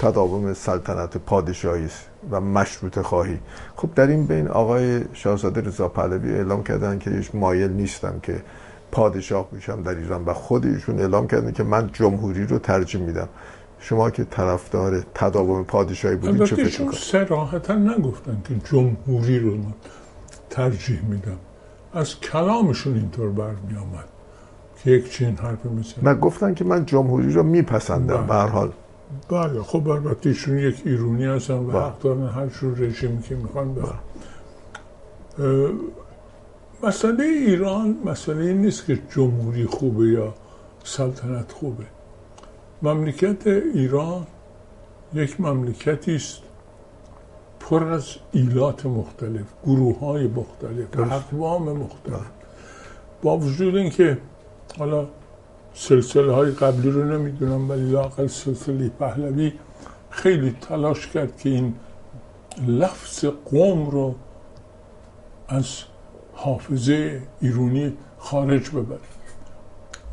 تداوم 0.00 0.54
سلطنت 0.54 1.16
پادشاهی 1.16 1.84
است. 1.84 2.09
و 2.30 2.40
مشروط 2.40 2.98
خواهی. 2.98 3.38
خب 3.76 3.94
در 3.94 4.06
این 4.06 4.26
بین 4.26 4.48
آقای 4.48 5.04
شاهزاده 5.12 5.60
رضا 5.60 5.88
پهلوی 5.88 6.32
اعلام 6.32 6.62
کردن 6.62 6.98
که 6.98 7.10
هیچ 7.10 7.30
مایل 7.34 7.70
نیستم 7.70 8.20
که 8.22 8.42
پادشاه 8.92 9.50
بشم 9.50 9.82
در 9.82 9.94
ایران 9.94 10.24
و 10.24 10.34
خود 10.34 10.66
ایشون 10.66 11.00
اعلام 11.00 11.26
کردن 11.26 11.52
که 11.52 11.62
من 11.62 11.90
جمهوری 11.92 12.46
رو 12.46 12.58
ترجیح 12.58 13.00
میدم. 13.00 13.28
شما 13.80 14.10
که 14.10 14.24
طرفدار 14.24 15.04
تداوم 15.14 15.64
پادشاهی 15.64 16.16
بودید 16.16 16.44
چه 16.44 16.56
فکر 16.56 16.80
می‌کنید؟ 16.80 17.00
صراحتا 17.00 17.74
نگفتن 17.74 18.42
که 18.48 18.54
جمهوری 18.64 19.38
رو 19.38 19.56
من 19.56 19.74
ترجیح 20.50 21.02
میدم. 21.02 21.38
از 21.94 22.20
کلامشون 22.20 22.94
اینطور 22.94 23.30
برمی 23.30 23.76
آمد 23.76 24.04
که 24.84 24.90
یک 24.90 25.10
چین 25.12 25.36
حرف 25.36 25.64
میزن 25.64 26.02
نه 26.02 26.14
گفتن 26.14 26.54
که 26.54 26.64
من 26.64 26.86
جمهوری 26.86 27.32
رو 27.32 27.42
میپسندم 27.42 28.16
بله. 28.16 28.26
به 28.26 28.34
هر 28.34 28.46
حال. 28.46 28.72
بله 29.28 29.62
خب 29.62 29.88
البته 29.88 30.28
ایشون 30.28 30.58
یک 30.58 30.82
ایرونی 30.84 31.24
هستن 31.24 31.54
و 31.54 31.64
بله. 31.64 31.82
حق 31.82 31.98
دارن 31.98 32.28
هر 32.28 32.46
جور 32.46 32.78
رژیمی 32.78 33.22
که 33.22 33.34
می‌خوان 33.34 33.74
برن 33.74 33.98
اه، 35.38 35.70
مسئله 36.82 37.24
ایران 37.24 37.98
مسئله 38.04 38.44
این 38.44 38.60
نیست 38.60 38.86
که 38.86 38.98
جمهوری 39.14 39.66
خوبه 39.66 40.06
یا 40.06 40.34
سلطنت 40.84 41.52
خوبه. 41.52 41.84
مملکت 42.82 43.46
ایران 43.46 44.26
یک 45.14 45.40
مملکتی 45.40 46.16
است 46.16 46.42
پر 47.60 47.84
از 47.84 48.06
ایلات 48.32 48.86
مختلف 48.86 49.46
گروه 49.64 49.98
های 49.98 50.26
مختلف. 50.26 51.12
اقوام 51.12 51.72
مختلف. 51.72 52.26
با 53.22 53.36
وجود 53.38 53.76
اینکه 53.76 54.18
حالا 54.78 55.08
سلسله 55.74 56.32
های 56.32 56.50
قبلی 56.50 56.90
رو 56.90 57.04
نمی‌دونم 57.04 57.70
ولی 57.70 57.90
لاقل 57.90 58.26
سلسله 58.26 58.88
پهلوی 58.88 59.52
خیلی 60.10 60.56
تلاش 60.60 61.06
کرد 61.06 61.36
که 61.36 61.48
این 61.48 61.74
لفظ 62.66 63.24
قوم 63.24 63.90
رو 63.90 64.14
از 65.48 65.66
حافظه 66.34 67.22
ایرونی 67.40 67.92
خارج 68.18 68.70
ببره 68.70 68.98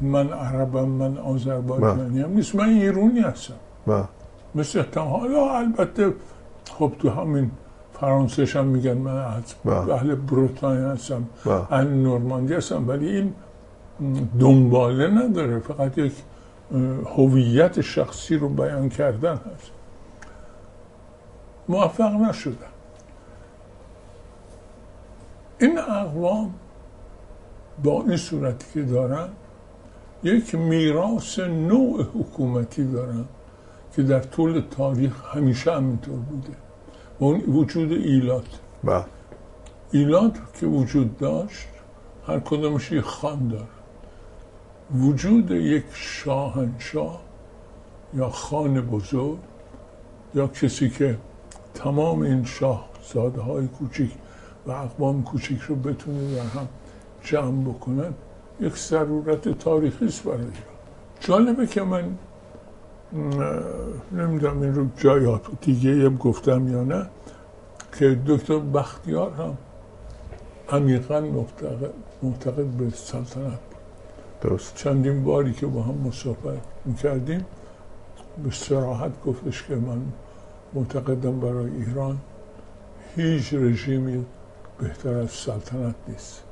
من 0.01 0.29
عربم 0.29 0.87
من 0.87 1.17
آذربایجانی 1.17 2.21
هم 2.21 2.29
نیست 2.31 2.55
من 2.55 2.69
ایرونی 2.69 3.19
هستم 3.19 3.53
بله. 3.87 4.03
مثل 4.55 4.83
حالا 4.95 5.57
البته 5.57 6.13
خب 6.71 6.91
تو 6.99 7.09
همین 7.09 7.51
فرانسهش 7.93 8.55
هم 8.55 8.65
میگن 8.65 8.97
من. 8.97 9.43
اهل 9.65 10.15
بروتانیا 10.15 10.91
هستم. 10.91 11.25
اهل 11.71 11.87
نورماندی 11.87 12.53
هستم 12.53 12.89
ولی 12.89 13.09
این 13.09 13.33
دنباله 14.39 15.07
نداره 15.07 15.59
فقط 15.59 15.97
یک 15.97 16.13
هویت 17.05 17.81
شخصی 17.81 18.37
رو 18.37 18.49
بیان 18.49 18.89
کردن 18.89 19.33
هست. 19.33 19.71
موفق 21.69 22.11
نشدن. 22.11 22.67
این 25.59 25.79
اقوام 25.79 26.53
با 27.83 28.03
این 28.03 28.17
صورتی 28.17 28.65
که 28.73 28.81
دارن 28.81 29.29
یک 30.23 30.55
میراث 30.55 31.39
نوع 31.39 32.03
حکومتی 32.03 32.91
دارن 32.91 33.25
که 33.95 34.03
در 34.03 34.19
طول 34.19 34.63
تاریخ 34.71 35.35
همیشه 35.35 35.71
همینطور 35.71 36.15
بوده. 36.15 36.53
و 37.19 37.23
اون 37.23 37.39
وجود 37.39 37.91
ایلات. 37.91 38.59
بله. 38.83 39.05
ایلات 39.91 40.37
که 40.59 40.65
وجود 40.65 41.17
داشت 41.17 41.67
هر 42.27 42.39
کدامش 42.39 42.91
یک 42.91 43.03
خان 43.03 43.47
داره. 43.47 43.76
وجود 44.95 45.51
یک 45.51 45.85
شاهنشاه 45.93 47.21
یا 48.13 48.29
خان 48.29 48.81
بزرگ 48.81 49.37
یا 50.35 50.47
کسی 50.47 50.89
که 50.89 51.17
تمام 51.73 52.21
این 52.21 52.45
شاهزاده 52.45 53.41
های 53.41 53.67
کوچیک 53.67 54.11
و 54.67 54.71
اقوام 54.71 55.23
کوچیک 55.23 55.61
رو 55.61 55.75
بتونه 55.75 56.35
در 56.35 56.41
هم 56.41 56.67
جمع 57.23 57.63
بکنن 57.63 58.13
یک 58.59 58.77
ضرورت 58.77 59.59
تاریخی 59.59 60.05
است 60.05 60.23
برای 60.23 60.37
ایران. 60.37 60.53
جالبه 61.19 61.67
که 61.67 61.81
من 61.81 62.17
نمی‌دونم 64.11 64.61
این 64.61 64.75
رو 64.75 64.87
جای 64.97 65.37
دیگه 65.61 65.91
هم 65.91 66.17
گفتم 66.17 66.67
یا 66.67 66.83
نه 66.83 67.07
که 67.99 68.19
دکتر 68.27 68.59
بختیار 68.59 69.31
هم 69.31 69.57
عمیقا 70.69 71.21
معتقد, 72.23 72.65
به 72.65 72.89
سلطنت 72.89 73.59
درست. 74.41 74.75
چندین 74.75 75.23
باری 75.23 75.53
که 75.53 75.65
با 75.65 75.81
هم 75.81 75.93
مصاحبت 75.93 76.61
می‌کردیم 76.85 77.45
به 78.43 78.51
سراحت 78.51 79.23
گفتش 79.25 79.63
که 79.63 79.75
من 79.75 80.01
معتقدم 80.73 81.39
برای 81.39 81.71
ایران 81.71 82.17
هیچ 83.15 83.53
رژیمی 83.53 84.25
بهتر 84.79 85.13
از 85.13 85.31
سلطنت 85.31 85.95
نیست. 86.07 86.43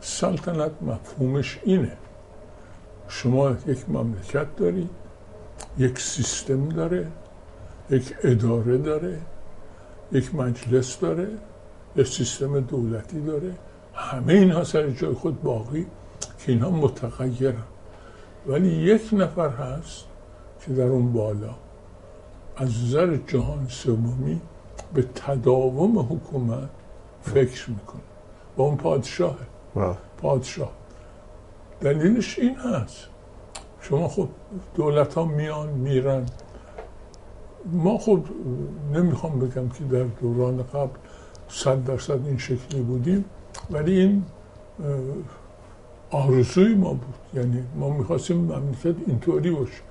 سلطنت 0.00 0.70
مفهومش 0.82 1.60
اینه. 1.64 1.92
شما 3.08 3.50
یک 3.66 3.90
مملکت 3.90 4.56
دارید 4.56 4.90
یک 5.78 5.98
سیستم 5.98 6.68
داره 6.68 7.06
یک 7.90 8.14
اداره 8.22 8.78
داره 8.78 9.18
یک 10.12 10.34
مجلس 10.34 10.98
داره 10.98 11.28
یک 11.96 12.06
سیستم 12.06 12.60
دولتی 12.60 13.20
داره. 13.20 13.54
همه 13.94 14.32
اینها 14.32 14.64
سر 14.64 14.90
جای 14.90 15.14
خود 15.14 15.42
باقی. 15.42 15.86
که 16.38 16.52
اینها 16.52 16.70
متغیرن. 16.70 17.62
ولی 18.46 18.68
یک 18.68 19.08
نفر 19.12 19.48
هست 19.48 20.04
که 20.60 20.72
در 20.72 20.86
اون 20.86 21.12
بالا 21.12 21.54
از 22.56 22.68
نظر 22.68 23.16
جهان 23.16 23.66
سومی 23.68 24.40
به 24.94 25.02
تداوم 25.02 25.98
حکومت 25.98 26.68
فکر 27.22 27.70
می‌کنه. 27.70 28.00
و 28.56 28.62
اون 28.62 28.76
پادشاهه. 28.76 29.46
پادشاه. 30.18 30.72
دلیلش 31.80 32.38
این 32.38 32.56
هست. 32.56 33.08
شما 33.80 34.08
خب 34.08 34.28
دولت 34.74 35.14
ها 35.14 35.24
میان 35.24 35.68
میرن. 35.68 36.26
ما 37.72 37.98
خب 37.98 38.20
نمی‌خوام 38.92 39.38
بگم 39.38 39.68
که 39.68 39.84
در 39.84 40.02
دوران 40.02 40.62
قبل 40.62 40.98
صد 41.48 41.84
درصد 41.84 42.26
این 42.26 42.38
شکلی 42.38 42.80
بودیم 42.80 43.24
ولی 43.70 44.00
این 44.00 44.24
آرزوی 46.10 46.74
ما 46.74 46.90
بود. 46.90 47.14
یعنی 47.34 47.64
ما 47.74 47.90
می‌خواستیم 47.90 48.36
مملکت 48.36 48.94
اینطوری 49.06 49.50
باشه. 49.50 49.82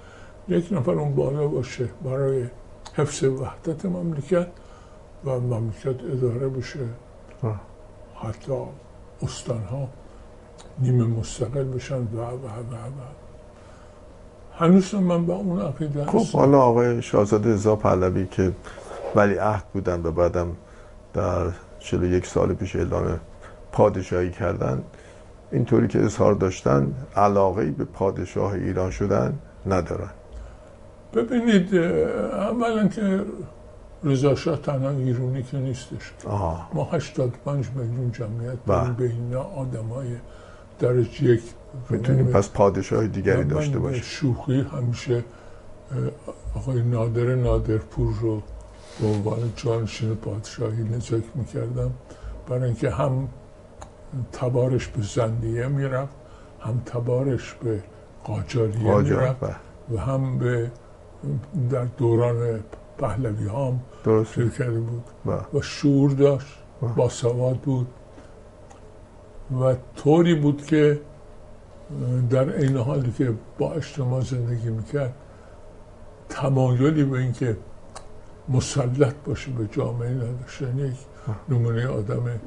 یک 0.47 0.67
نفر 0.71 0.91
اون 0.91 1.15
بالا 1.15 1.47
باشه 1.47 1.89
برای 2.03 2.45
حفظ 2.93 3.23
وحدت 3.23 3.85
مملکت 3.85 4.47
و 5.25 5.29
مملکت 5.29 6.03
اداره 6.11 6.49
بشه. 6.49 6.79
حتی 8.15 8.53
استان 9.21 9.63
ها 9.63 9.87
نیمه 10.79 11.03
مستقل 11.05 11.63
بشن 11.63 11.95
و 11.95 12.17
و 12.17 12.21
و 12.21 12.75
و 12.75 13.01
هنوز 14.57 14.95
من 14.95 15.25
با 15.25 15.35
اون 15.35 15.61
عقیده 15.61 16.05
خب 16.05 16.17
هستم. 16.17 16.39
حالا 16.39 16.61
آقای 16.61 17.01
شاهزاده 17.01 17.53
رضا 17.53 17.75
پهلوی 17.75 18.27
که 18.31 18.51
ولی 19.15 19.35
عهد 19.35 19.63
بودن 19.73 20.01
و 20.05 20.11
بعدم 20.11 20.55
در 21.13 21.47
41 21.79 22.25
سال 22.25 22.53
پیش 22.53 22.75
اعلام 22.75 23.19
پادشاهی 23.71 24.31
کردن 24.31 24.83
اینطوری 25.51 25.87
که 25.87 26.03
اظهار 26.03 26.33
داشتن 26.33 26.93
علاقه 27.15 27.71
به 27.71 27.85
پادشاه 27.85 28.53
ایران 28.53 28.91
شدن 28.91 29.33
ندارن. 29.65 30.09
ببینید 31.13 31.75
اولا 31.75 32.87
که 32.87 33.25
رضا 34.03 34.35
شاه 34.35 34.57
تنها 34.57 34.89
ایرونی 34.89 35.43
که 35.43 35.57
نیستش. 35.57 36.13
آها. 36.27 36.69
ما 36.73 36.83
85 36.83 37.65
میلیون 37.75 38.11
جمعیت 38.11 38.57
بله. 38.67 38.77
داریم 38.77 38.93
به 38.93 39.03
اینا 39.03 39.41
آدم 39.41 39.85
های 39.85 40.07
درجه 40.79 41.23
یک. 41.23 41.41
می‌تونیم 41.89 42.25
پس 42.25 42.49
پادشاه 42.49 43.07
دیگری 43.07 43.43
داشته 43.43 43.79
باشیم. 43.79 44.01
شوخی 44.01 44.61
همیشه 44.61 45.23
آقای 46.55 46.81
نادر 46.83 47.35
نادرپور 47.35 48.13
رو 48.21 48.41
به 49.01 49.07
عنوان 49.07 49.53
جانشین 49.55 50.15
پادشاهی 50.15 50.83
نجک 50.83 51.23
می‌کردم. 51.35 51.91
برای 52.49 52.63
اینکه 52.63 52.89
هم 52.89 53.27
تبارش 54.31 54.87
به 54.87 55.01
زندیه 55.01 55.67
می‌رفت 55.67 56.15
هم 56.59 56.81
تبارش 56.85 57.53
به 57.53 57.83
قاجاریه 58.23 58.91
قاجار 58.91 59.21
می‌رفت 59.21 59.39
بله. 59.39 59.55
و 59.93 59.97
هم 59.97 60.37
به 60.37 60.71
در 61.69 61.85
دوران 61.85 62.59
پهلوی 62.97 63.47
هم 63.47 63.79
چیز 64.35 64.57
کرده 64.57 64.79
بود 64.79 65.03
بله. 65.25 65.35
و 65.53 65.61
شعور 65.61 66.11
داشت 66.11 66.57
بله. 66.81 66.93
با 66.93 67.09
سواد 67.09 67.57
بود 67.57 67.87
و 69.61 69.75
طوری 69.95 70.35
بود 70.35 70.65
که 70.65 71.01
در 72.29 72.57
این 72.57 72.77
حالی 72.77 73.11
که 73.11 73.33
با 73.57 73.73
اجتماع 73.73 74.21
زندگی 74.21 74.69
می‌کرد 74.69 75.13
تمایلی 76.29 77.03
به 77.03 77.19
اینکه 77.19 77.57
مسلط 78.49 79.15
باشه 79.25 79.51
به 79.51 79.67
جامعه 79.71 80.09
نداشت 80.09 80.61
یعنی 80.61 80.81
یک 80.81 80.95
نمونه 81.49 81.87
آدم 81.87 82.39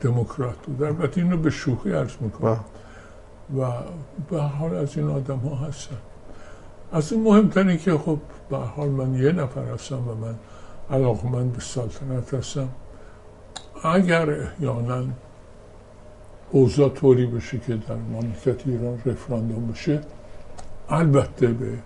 دموکرات 0.00 0.56
بود. 0.66 0.82
البته 0.82 1.20
اینو 1.20 1.36
به 1.36 1.50
شوخی 1.50 1.92
عرض 1.92 2.12
می‌کنم. 2.20 2.60
بله. 3.54 3.66
و 3.66 3.72
به 4.30 4.42
حال 4.42 4.74
از 4.74 4.96
این 4.98 5.08
آدم 5.08 5.38
ها 5.38 5.56
هستن. 5.56 5.96
از 6.92 7.12
این 7.12 7.22
مهمتر 7.22 7.76
که 7.76 7.98
خب 7.98 8.18
به 8.50 8.56
حال 8.56 8.88
من 8.88 9.14
یه 9.14 9.32
نفر 9.32 9.64
هستم 9.64 10.08
و 10.08 10.14
من 10.14 10.34
علاقمند 10.90 11.52
به 11.52 11.60
سلطنت 11.60 12.34
هستم. 12.34 12.68
اگر 13.84 14.30
احیانا 14.30 15.04
اوضاع 16.50 16.88
طوری 16.88 17.26
بشه 17.26 17.58
که 17.58 17.76
در 17.76 17.94
مملکت 17.94 18.66
ایران 18.66 19.02
رفراندوم 19.06 19.66
بشه 19.66 20.00
البته 20.88 21.46
به 21.46 21.78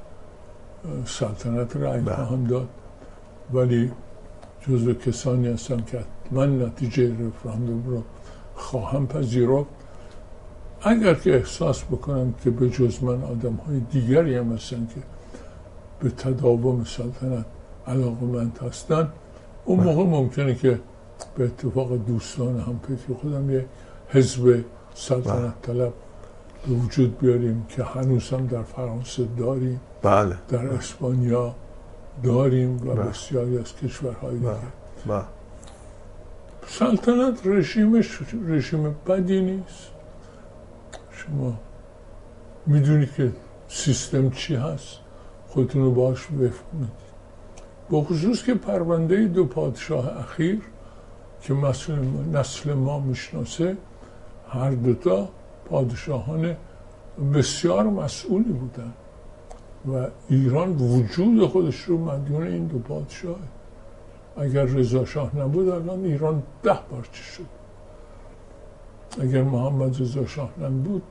سلطنت 1.04 1.76
رأی 1.76 2.00
بله. 2.00 2.14
خواهم 2.14 2.44
داد. 2.44 2.68
ولی 3.52 3.92
جزو 4.68 4.94
کسانی 4.94 5.48
هستم 5.48 5.80
که 5.80 6.04
من 6.30 6.62
نتیجه 6.62 7.14
رفراندوم 7.26 7.84
رو 7.86 8.02
خواهم 8.54 9.06
پذیرفت 9.06 9.70
اگر 10.82 11.14
که 11.14 11.34
احساس 11.34 11.84
بکنم 11.84 12.34
که 12.44 12.50
به 12.50 12.70
جز 12.70 13.02
من 13.02 13.22
آدم 13.22 13.54
های 13.54 13.80
دیگری 13.80 14.36
هم 14.36 14.52
هستن 14.52 14.88
که 14.94 15.00
به 16.00 16.10
تداوم 16.10 16.84
سلطنت 16.84 17.44
علاقمند 17.86 18.58
هستن 18.68 19.08
اون 19.64 19.80
موقع 19.80 20.02
ممکنه 20.02 20.54
که 20.54 20.80
به 21.36 21.44
اتفاق 21.44 21.96
دوستان 21.96 22.60
هم 22.60 22.80
فکر 22.82 23.14
خودم 23.14 23.50
یه 23.50 23.66
حزب 24.08 24.64
سلطنت 24.94 25.62
طلب 25.62 25.92
به 26.66 26.74
وجود 26.74 27.18
بیاریم 27.18 27.66
که 27.68 27.84
هنوز 27.84 28.30
هم 28.30 28.46
در 28.46 28.62
فرانسه 28.62 29.28
داریم 29.38 29.80
بله 30.02 30.36
در 30.48 30.66
اسپانیا 30.66 31.54
داریم 32.22 32.76
و 32.76 32.94
بله. 32.94 32.94
بسیاری 32.94 33.58
از 33.58 33.76
کشورهای 33.76 34.34
دیگه 34.38 34.50
بله. 34.50 34.58
بله. 35.06 35.24
سلطنت 36.78 37.46
رژیمش 37.46 38.18
رژیم 38.46 38.96
بدی 39.06 39.40
نیست. 39.40 39.90
شما 41.10 41.54
می‌دونی 42.66 43.06
که 43.16 43.32
سیستم 43.68 44.30
چی 44.30 44.54
هست؟ 44.54 44.98
خودتون 45.48 45.82
رو 45.82 45.90
باش 45.90 46.26
بفهمید. 46.26 47.00
با 47.90 48.02
خصوص 48.02 48.44
که 48.44 48.54
پرونده 48.54 49.26
دو 49.26 49.44
پادشاه 49.44 50.18
اخیر 50.18 50.60
که 51.42 51.54
مسئول 51.54 51.98
نسل 52.32 52.72
ما 52.72 53.00
می‌شناسه 53.00 53.76
هر 54.48 54.70
دوتا 54.70 55.28
پادشاهان 55.70 56.56
بسیار 57.34 57.84
مسئولی 57.84 58.52
بودن 58.52 58.92
و 59.92 60.08
ایران 60.28 60.76
وجود 60.76 61.46
خودش 61.46 61.80
رو 61.80 61.98
مدیون 61.98 62.42
این 62.42 62.66
دو 62.66 62.78
پادشاه. 62.78 63.38
اگر 64.40 64.64
رضا 64.64 65.04
شاه 65.04 65.36
نبود 65.36 65.68
الان 65.68 66.04
ایران 66.04 66.42
ده 66.62 66.78
پارچه 66.90 67.22
شد؟ 67.22 67.46
اگر 69.20 69.42
محمد 69.42 70.00
رضا 70.00 70.26
شاه 70.26 70.50
نبود 70.62 71.02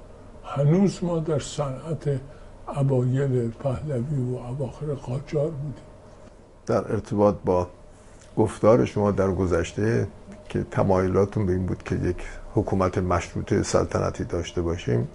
هنوز 0.46 1.04
ما 1.04 1.20
در 1.20 1.39
صنعت 1.39 2.20
اوایل 2.68 3.52
پهلوی 3.52 4.34
و 4.34 4.38
اواخر 4.38 4.86
قاجار 4.86 5.50
بودیم. 5.50 5.84
در 6.65 6.92
ارتباط 6.92 7.36
با 7.46 7.68
گفتار 8.38 8.86
شما 8.86 9.12
در 9.12 9.32
گذشته 9.32 10.08
که 10.50 10.63
تمایلاتون 10.72 11.46
به 11.46 11.54
این 11.54 11.65
بود 11.65 11.84
که 11.84 11.96
یک 11.96 12.18
حکومت 12.56 12.98
مشروطه 12.98 13.63
سلطنتی 13.63 14.24
داشته 14.24 14.62
باشیم 14.62 15.08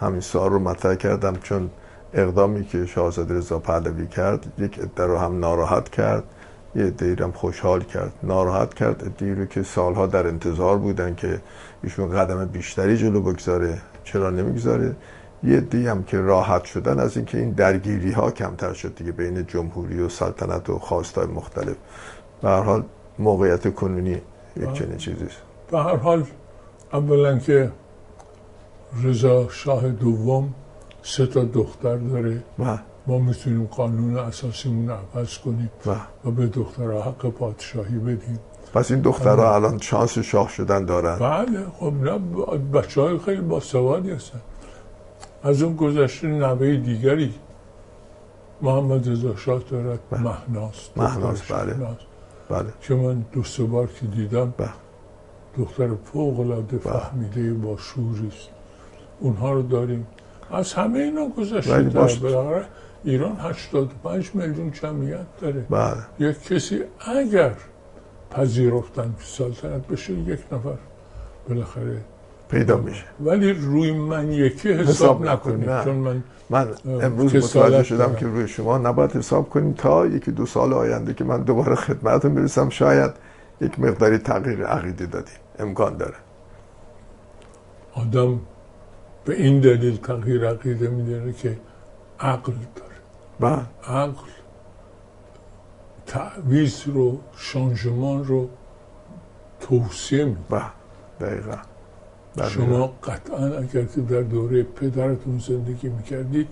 همین 0.00 0.20
سوال 0.20 0.50
رو 0.50 0.58
مطرح 0.58 0.94
کردم 0.94 1.36
چون 1.36 1.70
اقدامی 2.14 2.64
که 2.64 2.86
شاهزاده 2.86 3.34
رضا 3.34 3.58
پهلوی 3.58 4.06
کرد 4.06 4.52
یک 4.58 4.78
عده 4.78 5.06
رو 5.06 5.18
هم 5.18 5.40
ناراحت 5.40 5.88
کرد. 5.88 6.24
یه 6.74 6.92
هم 7.20 7.32
خوشحال 7.32 7.82
کرد 7.82 8.12
ناراحت 8.22 8.74
کرد. 8.74 9.04
عده 9.04 9.34
رو 9.34 9.46
که 9.46 9.62
سالها 9.62 10.06
در 10.06 10.26
انتظار 10.26 10.78
بودن 10.78 11.14
که 11.14 11.40
ایشون 11.82 12.10
قدم 12.10 12.44
بیشتری 12.44 12.96
جلو 12.96 13.20
بگذاره 13.20 13.78
چرا 14.04 14.30
نمی‌گذاره؟ 14.30 14.96
یه 15.44 15.90
هم 15.90 16.02
که 16.02 16.20
راحت 16.20 16.64
شدن 16.64 16.98
از 16.98 17.16
اینکه 17.16 17.38
این 17.38 17.50
درگیری 17.50 18.12
ها 18.12 18.30
کمتر 18.30 18.72
شد 18.72 18.94
دیگه 18.94 19.12
بین 19.12 19.46
جمهوری 19.46 20.00
و 20.00 20.08
سلطنت 20.08 20.70
و 20.70 20.78
خواستای 20.78 21.26
مختلف. 21.26 21.76
به 22.42 22.48
هر 22.48 22.62
حال 22.62 22.84
موقعیت 23.18 23.74
کنونی 23.74 24.16
یک 24.56 24.72
چنین 24.72 24.96
چیزی 24.96 25.24
است. 25.24 25.42
به 25.70 25.78
هر 25.78 25.96
حال 25.96 26.24
اولا 26.92 27.38
که 27.38 27.72
رضا 29.02 29.48
شاه 29.48 29.88
دوم 29.88 30.54
سه 31.02 31.26
تا 31.26 31.44
دختر 31.44 31.96
داره. 31.96 32.42
ما 33.06 33.18
می‌تونیم 33.18 33.64
قانون 33.66 34.16
اساسیمون 34.16 34.88
رو 34.88 34.96
عوض 35.14 35.38
کنیم 35.38 35.70
و 35.86 35.90
و 36.24 36.30
به 36.30 36.46
دخترها 36.46 37.02
حق 37.02 37.30
پادشاهی 37.30 37.98
بدیم. 37.98 38.38
پس 38.74 38.90
این 38.90 39.00
دخترها 39.00 39.54
الان 39.54 39.78
شانس 39.78 40.18
شاه 40.18 40.48
شدن 40.48 40.84
دارن. 40.84 41.18
بله 41.18 41.66
خب 41.78 41.92
نه 41.94 42.18
بچه 42.58 43.00
های 43.00 43.18
خیلی 43.18 43.40
باسوادی 43.40 44.10
هستن. 44.10 44.40
از 45.42 45.62
اون 45.62 45.76
گذشته 45.76 46.26
نوه 46.26 46.76
دیگری 46.76 47.34
محمد 48.62 49.08
رضا 49.10 49.36
شاه 49.36 49.62
دارد 49.70 49.98
مهناز. 50.12 50.72
مهناز، 50.96 51.38
دختر 51.38 51.64
بله. 51.64 51.72
شهناز. 51.72 51.96
بله. 52.48 52.72
که 52.80 52.94
من 52.94 53.24
دو 53.32 53.44
سه 53.44 53.62
بار 53.64 53.86
که 53.86 54.06
دیدم 54.06 54.54
بله. 54.56 54.68
دختر 55.58 55.88
فوق 56.04 56.40
العاده 56.40 56.78
فهمیده 56.78 57.54
با 57.54 57.76
شوری 57.76 58.32
اونها 59.20 59.52
رو 59.52 59.62
داریم. 59.62 60.06
از 60.50 60.72
همه 60.72 60.98
اینا 60.98 61.28
گذشته 61.28 61.82
باش- 61.82 62.18
بالاخره 62.18 62.64
ایران 63.04 63.36
85 63.40 64.30
میلیون 64.34 64.70
جمعیت 64.70 65.26
داره. 65.40 65.66
بله. 65.70 65.96
یک 66.18 66.42
کسی 66.42 66.80
اگر 67.00 67.52
پذیرفتن 68.30 69.14
که 69.18 69.24
سلطنت 69.24 69.86
بشه 69.86 70.12
یک 70.12 70.40
نفر 70.52 70.78
بالاخره 71.48 72.00
پیدا 72.48 72.76
میشه. 72.76 73.04
ولی 73.20 73.52
روی 73.52 73.92
من 73.92 74.32
یکی 74.32 74.72
حساب, 74.72 74.88
حساب 74.88 75.24
نکنید. 75.26 75.68
نکن، 75.68 75.70
نه. 75.70 75.84
چون 75.84 75.94
من 75.94 76.22
من 76.50 76.68
امروز 77.02 77.34
متوجه 77.34 77.82
شدم 77.82 77.98
دارم. 77.98 78.16
که 78.16 78.26
روی 78.26 78.48
شما 78.48 78.78
نباید 78.78 79.12
حساب 79.12 79.50
کنیم 79.50 79.72
تا 79.72 80.06
یکی 80.06 80.30
دو 80.30 80.46
سال 80.46 80.72
آینده 80.72 81.14
که 81.14 81.24
من 81.24 81.42
دوباره 81.42 81.74
خدمتتون 81.74 82.34
برسم. 82.34 82.68
شاید 82.68 83.10
یک 83.60 83.80
مقداری 83.80 84.18
تغییر 84.18 84.64
عقیده 84.64 85.06
دادیم. 85.06 85.34
امکان 85.58 85.96
داره. 85.96 86.14
آدم 87.94 88.40
به 89.24 89.34
این 89.34 89.60
دلیل 89.60 89.96
تغییر 89.96 90.48
عقیده 90.48 90.88
می‌دونه 90.88 91.32
که 91.32 91.58
عقل 92.20 92.52
داره. 92.52 92.91
و 93.42 93.56
عقل 93.86 94.12
تعویز 96.06 96.82
رو 96.86 97.18
شانجمان 97.36 98.24
رو 98.24 98.48
توصیه 99.60 100.24
میده 100.24 100.40
و 100.50 100.60
دقیقا. 101.20 101.56
دقیقا. 102.36 102.48
شما 102.48 102.86
قطعا 102.86 103.46
اگر 103.46 103.84
که 103.84 104.00
در 104.00 104.20
دوره 104.20 104.62
پدرتون 104.62 105.38
زندگی 105.38 105.88
می‌کردید 105.88 106.48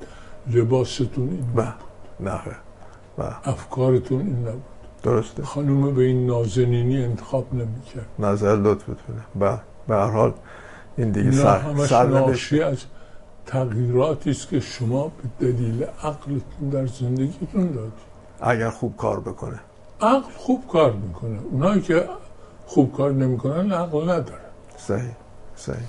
لباستون 0.47 1.28
این 1.28 1.47
و 1.57 1.62
نبود. 2.20 2.57
نه. 3.18 3.34
افکارتون 3.45 4.20
این 4.20 4.38
نبود. 4.49 4.62
درسته. 5.03 5.43
خانوم 5.43 5.95
به 5.95 6.03
این 6.03 6.26
نازنینی 6.26 7.05
انتخاب 7.05 7.55
نمی‌کرد. 7.55 8.07
نظر 8.18 8.57
لطفتونه 8.57 9.22
و 9.41 9.59
به 9.88 9.95
هر 9.95 10.11
حال 10.11 10.32
این 10.97 11.11
دیگه 11.11 11.30
سر 11.86 12.07
ناشی 12.07 12.62
از 12.62 12.78
تغییراتی 13.51 14.31
است 14.31 14.49
که 14.49 14.61
شما 14.61 15.13
به 15.41 15.47
دلیل 15.47 15.85
عقلتون 15.85 16.69
در 16.71 16.87
زندگیتون 16.87 17.73
دادید 17.73 17.93
اگر 18.41 18.71
خوب 18.71 18.97
کار 18.97 19.21
بکنه. 19.21 19.61
عقل 20.01 20.31
خوب 20.37 20.69
کار 20.69 20.93
می‌کنه. 20.93 21.39
اونایی 21.51 21.81
که 21.81 22.09
خوب 22.67 22.93
کار 22.97 23.13
نمی‌کنن 23.13 23.73
عقل 23.73 24.03
ندارن. 24.03 24.51
صحیح 24.77 25.17
صحیح. 25.57 25.89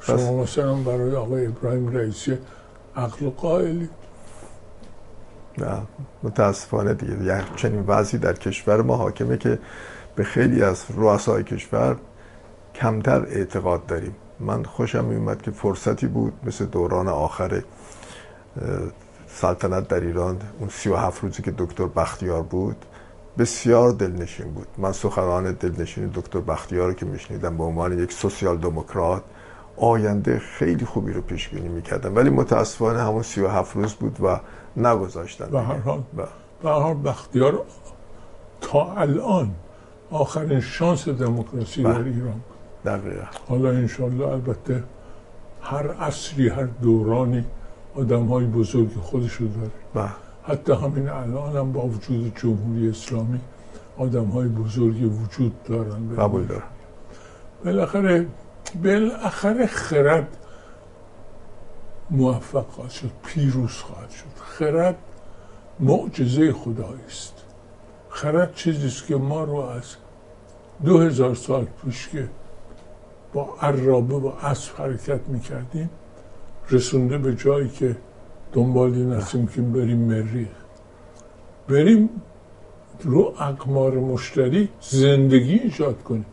شما 0.00 0.42
مثلا 0.42 0.74
برای 0.74 1.16
آقای 1.16 1.46
ابراهیم 1.46 1.88
رئیسی 1.88 2.38
عقل 2.96 3.30
قائلی 3.30 3.88
نه 5.58 5.82
متاسفانه 6.22 6.94
دیگه. 6.94 7.24
یه 7.24 7.44
چنین 7.56 7.84
وضعی 7.86 8.18
در 8.18 8.32
کشور 8.32 8.82
ما 8.82 8.96
حاکمه 8.96 9.36
که 9.36 9.58
به 10.16 10.24
خیلی 10.24 10.62
از 10.62 10.84
رؤسای 10.96 11.44
کشور 11.44 11.96
کمتر 12.74 13.20
اعتقاد 13.24 13.86
داریم. 13.86 14.16
من 14.40 14.64
خوشم 14.64 15.04
میومد 15.04 15.42
که 15.42 15.50
فرصتی 15.50 16.06
بود 16.06 16.32
مثل 16.44 16.64
دوران 16.64 17.08
آخر 17.08 17.62
سلطنت 19.26 19.88
در 19.88 20.00
ایران 20.00 20.36
اون 20.60 20.68
سی 20.68 20.88
و 20.88 20.96
هفت 20.96 21.22
روزی 21.22 21.42
که 21.42 21.54
دکتر 21.58 21.86
بختیار 21.86 22.42
بود 22.42 22.76
بسیار 23.38 23.90
دلنشین 23.92 24.50
بود 24.50 24.66
من 24.78 24.92
سخنان 24.92 25.52
دلنشین 25.52 26.06
دکتر 26.14 26.40
بختیار 26.40 26.86
رو 26.88 26.92
که 26.92 27.06
میشنیدم 27.06 27.56
به 27.56 27.64
عنوان 27.64 27.98
یک 27.98 28.12
سوسیال 28.12 28.56
دموکرات 28.58 29.22
آینده 29.76 30.38
خیلی 30.38 30.84
خوبی 30.84 31.12
رو 31.12 31.20
پیش 31.20 31.48
بینی 31.48 31.68
می‌کردم 31.68 32.16
ولی 32.16 32.30
متاسفانه 32.30 33.02
همون 33.02 33.22
سی 33.22 33.40
و 33.40 33.48
هفت 33.48 33.76
روز 33.76 33.94
بود 33.94 34.16
و 34.20 34.40
نگذاشتن 34.76 35.50
به 35.50 35.60
هر. 35.60 35.78
حال 35.78 35.98
و- 36.16 36.22
به 36.62 36.70
هر 36.70 36.94
بختیار 36.94 37.64
تا 38.60 38.92
الان 38.92 39.54
آخرین 40.10 40.60
شانس 40.60 41.08
دموکراسی 41.08 41.82
در 41.82 41.92
بله. 41.92 42.10
ایران 42.10 42.32
بود 42.32 42.57
دقیقا 42.84 43.26
حالا 43.48 43.70
انشالله 43.70 44.26
البته 44.26 44.84
هر 45.62 45.92
عصری 45.92 46.48
هر 46.48 46.64
دورانی 46.82 47.44
آدم 47.94 48.26
های 48.26 48.46
بزرگ 48.46 48.94
خودشو 48.94 49.44
داره. 49.44 49.70
و 49.94 50.08
حتی 50.42 50.72
همین 50.72 51.08
الان 51.08 51.56
هم 51.56 51.72
با 51.72 51.80
وجود 51.80 52.32
جمهوری 52.36 52.90
اسلامی 52.90 53.40
آدم 53.98 54.24
های 54.24 54.48
بزرگی 54.48 55.04
وجود 55.04 55.62
دارن 55.62 56.16
قبول 56.16 56.44
دارم. 56.44 56.62
بالاخره 57.64 58.26
بالاخره 58.84 59.66
خرد 59.66 60.36
موفق 62.10 62.66
خواهد 62.68 62.90
شد 62.90 63.10
پیروز 63.26 63.72
خواهد 63.72 64.10
شد. 64.10 64.42
خرد 64.44 64.96
معجزه 65.80 66.52
خدایی 66.52 67.04
است. 67.06 67.34
خرد 68.08 68.54
چیزی 68.54 68.86
است 68.86 69.06
که 69.06 69.16
ما 69.16 69.44
رو 69.44 69.56
از 69.56 69.96
دو 70.84 70.98
هزار 70.98 71.34
سال 71.34 71.66
پیش 71.84 72.08
که 72.08 72.28
با 73.32 73.54
عرابه 73.62 74.14
و 74.14 74.32
اسب 74.42 74.76
حرکت 74.78 75.20
می‌کردیم. 75.28 75.90
رسونده 76.70 77.18
به 77.18 77.34
جایی 77.34 77.68
که 77.68 77.96
دنبال 78.52 78.94
این 78.94 79.12
هستیم 79.12 79.46
که 79.46 79.62
بریم 79.62 79.98
مریخ. 79.98 80.48
بریم 81.68 82.10
رو 83.02 83.34
اقمار 83.40 83.94
مشتری 83.94 84.68
زندگی 84.80 85.54
ایجاد 85.54 86.02
کنیم. 86.02 86.26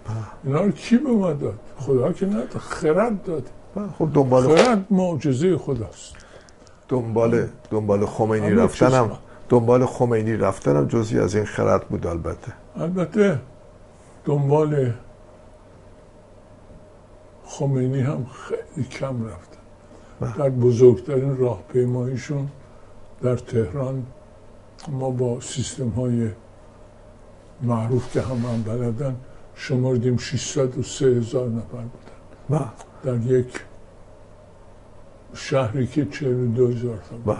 اینا 0.44 0.62
رو 0.62 0.72
کی 0.72 0.98
به 0.98 1.10
ما 1.10 1.34
داد؟ 1.34 1.60
خدا 1.78 2.14
که 2.14 2.26
نداد 2.26 2.50
خرد 2.58 3.24
داد. 3.24 3.50
و 3.76 3.80
خب 3.98 4.10
دنبال 4.14 4.56
خرد 4.56 4.86
معجزه 4.90 5.58
خداست. 5.58 6.16
دنبال 6.90 7.48
دنبال 7.72 8.06
خمینی 8.06 8.50
رفتنم. 8.50 9.12
دنبال 9.50 9.86
خمینی 9.86 10.38
رفتنم 10.38 10.88
جزی 10.88 11.20
از 11.20 11.36
این 11.36 11.46
خرد 11.46 11.88
بود 11.88 12.08
البته. 12.08 12.54
البته 12.76 13.40
دنبال 14.26 14.92
خمینی 17.46 18.02
هم 18.02 18.26
خیلی 18.26 18.88
کم 18.88 19.26
رفتن 19.26 19.58
بله. 20.20 20.38
در 20.38 20.50
بزرگترین 20.50 21.38
راهپیماییشون 21.38 22.48
در 23.22 23.36
تهران 23.36 24.06
ما 24.88 25.10
با 25.10 25.40
سیستم 25.40 25.90
های 25.90 26.30
معروف 27.62 28.14
که 28.14 28.22
هم 28.22 28.38
هم 28.38 28.64
بلدن 28.64 29.16
شمردیم 29.56 30.18
603 30.18 31.06
هزار 31.06 31.50
نفر 31.50 31.78
بودن 31.78 32.20
و 32.50 32.60
در 33.04 33.32
یک 33.32 33.64
شهری 35.34 35.88
که 35.88 36.06
42 36.06 36.68
هزار 36.68 36.98
تا 37.10 37.18
بود 37.18 37.36
و 37.36 37.38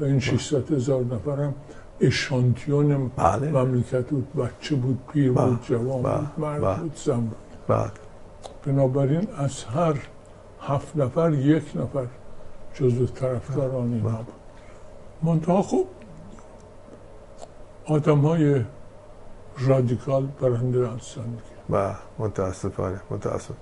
و 0.00 0.04
این 0.04 0.20
600 0.20 0.72
هزار 0.72 1.04
نفر 1.04 1.42
هم 1.42 1.54
اشانتیون 2.00 3.08
بله. 3.16 3.50
مملکت 3.50 4.06
بود 4.06 4.34
بچه 4.34 4.74
بود 4.74 4.98
پیر 5.12 5.32
بله. 5.32 5.46
بود 5.46 5.62
جوان 5.62 6.02
بله. 6.02 6.18
بود 6.18 6.28
مرد 6.38 6.62
بله. 6.62 6.78
بود 6.80 6.96
زن 6.96 7.20
بود 7.20 7.36
بنابراین 8.66 9.28
از 9.36 9.64
هر 9.64 9.94
هفت 10.60 10.96
نفر 10.96 11.32
یک 11.32 11.72
نفر 11.74 12.06
جزو 12.74 13.06
طرفداران 13.06 13.92
اینا 13.92 14.08
بود 14.08 14.34
منتها 15.22 15.62
خب 15.62 15.86
آدم 17.86 18.18
های 18.18 18.64
رادیکال 19.58 20.26
برنده 20.40 20.88
هستن 20.88 21.22
دیگه. 21.22 21.78
و 21.80 21.94
متاسفانه 22.18 23.00
متاسف 23.10 23.54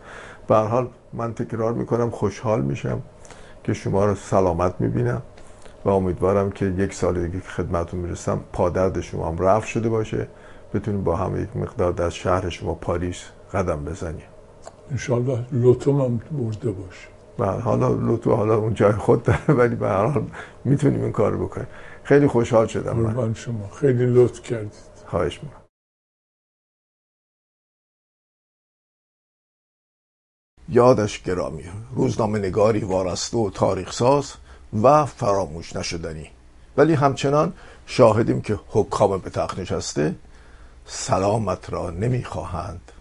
به 0.48 0.56
حال 0.56 0.88
من 1.12 1.34
تکرار 1.34 1.72
می‌کنم 1.72 2.10
خوشحال 2.10 2.62
میشم 2.62 3.02
که 3.64 3.74
شما 3.74 4.04
رو 4.04 4.14
سلامت 4.14 4.74
می‌بینم 4.80 5.22
و 5.84 5.88
امیدوارم 5.88 6.50
که 6.50 6.66
یک 6.66 6.94
سال 6.94 7.26
دیگه 7.26 7.40
که 7.40 7.48
خدمتتون 7.48 8.00
می‌رسم 8.00 8.40
پادرد 8.52 9.00
شما 9.00 9.28
هم 9.28 9.38
رفت 9.38 9.68
شده 9.68 9.88
باشه. 9.88 10.28
بتونیم 10.74 11.04
با 11.04 11.16
هم 11.16 11.42
یک 11.42 11.56
مقدار 11.56 11.92
در 11.92 12.10
شهر 12.10 12.48
شما 12.48 12.74
پاریس 12.74 13.24
قدم 13.52 13.84
بزنیم. 13.84 14.35
انشالله 14.90 15.46
لوتوم 15.52 16.00
هم 16.00 16.16
برده 16.16 16.70
باشه. 16.70 17.08
و 17.38 17.46
حالا 17.60 17.88
لطفا 17.88 18.36
حالا 18.36 18.56
اون 18.56 18.74
جای 18.74 18.92
خود 18.92 19.22
داره 19.22 19.46
ولی 19.48 19.74
به 19.76 19.88
هر 19.88 20.06
حال 20.06 20.30
می‌تونیم 20.64 21.02
این 21.02 21.12
کار 21.12 21.36
بکنیم. 21.36 21.66
خیلی 22.04 22.26
خوشحال 22.26 22.66
شدم 22.66 22.96
من. 22.96 23.34
شما. 23.34 23.68
خیلی 23.68 24.06
لطف 24.06 24.42
کردید. 24.42 24.72
خواهش 25.06 25.42
می‌کنم. 25.42 25.62
یادش 30.68 31.22
گرامی 31.22 31.64
روزنامه 31.94 32.38
نگاری 32.38 32.80
وارسته 32.80 33.36
و 33.36 33.50
تاریخ 33.50 33.92
ساز 33.92 34.34
و 34.82 35.06
فراموش 35.06 35.76
نشدنی. 35.76 36.30
ولی 36.76 36.94
همچنان 36.94 37.52
شاهدیم 37.86 38.40
که 38.40 38.60
حکام 38.68 39.18
به 39.18 39.30
تخت 39.30 39.58
نشسته 39.58 40.14
سلامت 40.86 41.70
را 41.70 41.90
نمی‌خواهند. 41.90 42.92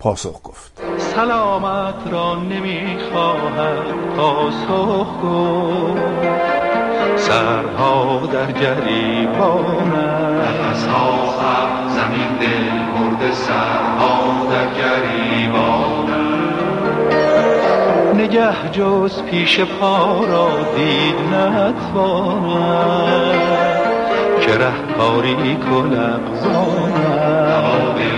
پاسخ 0.00 0.40
گفت. 0.44 0.82
سلامت 0.98 1.94
را 2.10 2.34
نمی‌خواهد 2.34 4.16
پاسخ 4.16 5.22
گفت. 5.22 6.02
سرها 7.16 8.20
در 8.32 8.52
جریبانند 8.52 10.40
نفسها 10.40 11.12
اب 11.40 11.88
زمین 11.88 12.38
دل 12.40 12.72
مرده 12.72 13.32
سرها 13.32 14.46
در 14.50 14.66
گریبان 14.74 16.08
نگه 18.14 18.70
جز 18.72 19.22
پیش 19.22 19.60
پا 19.60 20.24
را 20.24 20.48
دید 20.76 21.34
نتواند. 21.34 22.88
که 24.40 24.58
ره 24.58 24.72
تاریک 24.98 25.72
و 25.72 25.82
لغزاند 25.82 26.94
هوا 27.50 27.94
دلگیر 27.98 28.17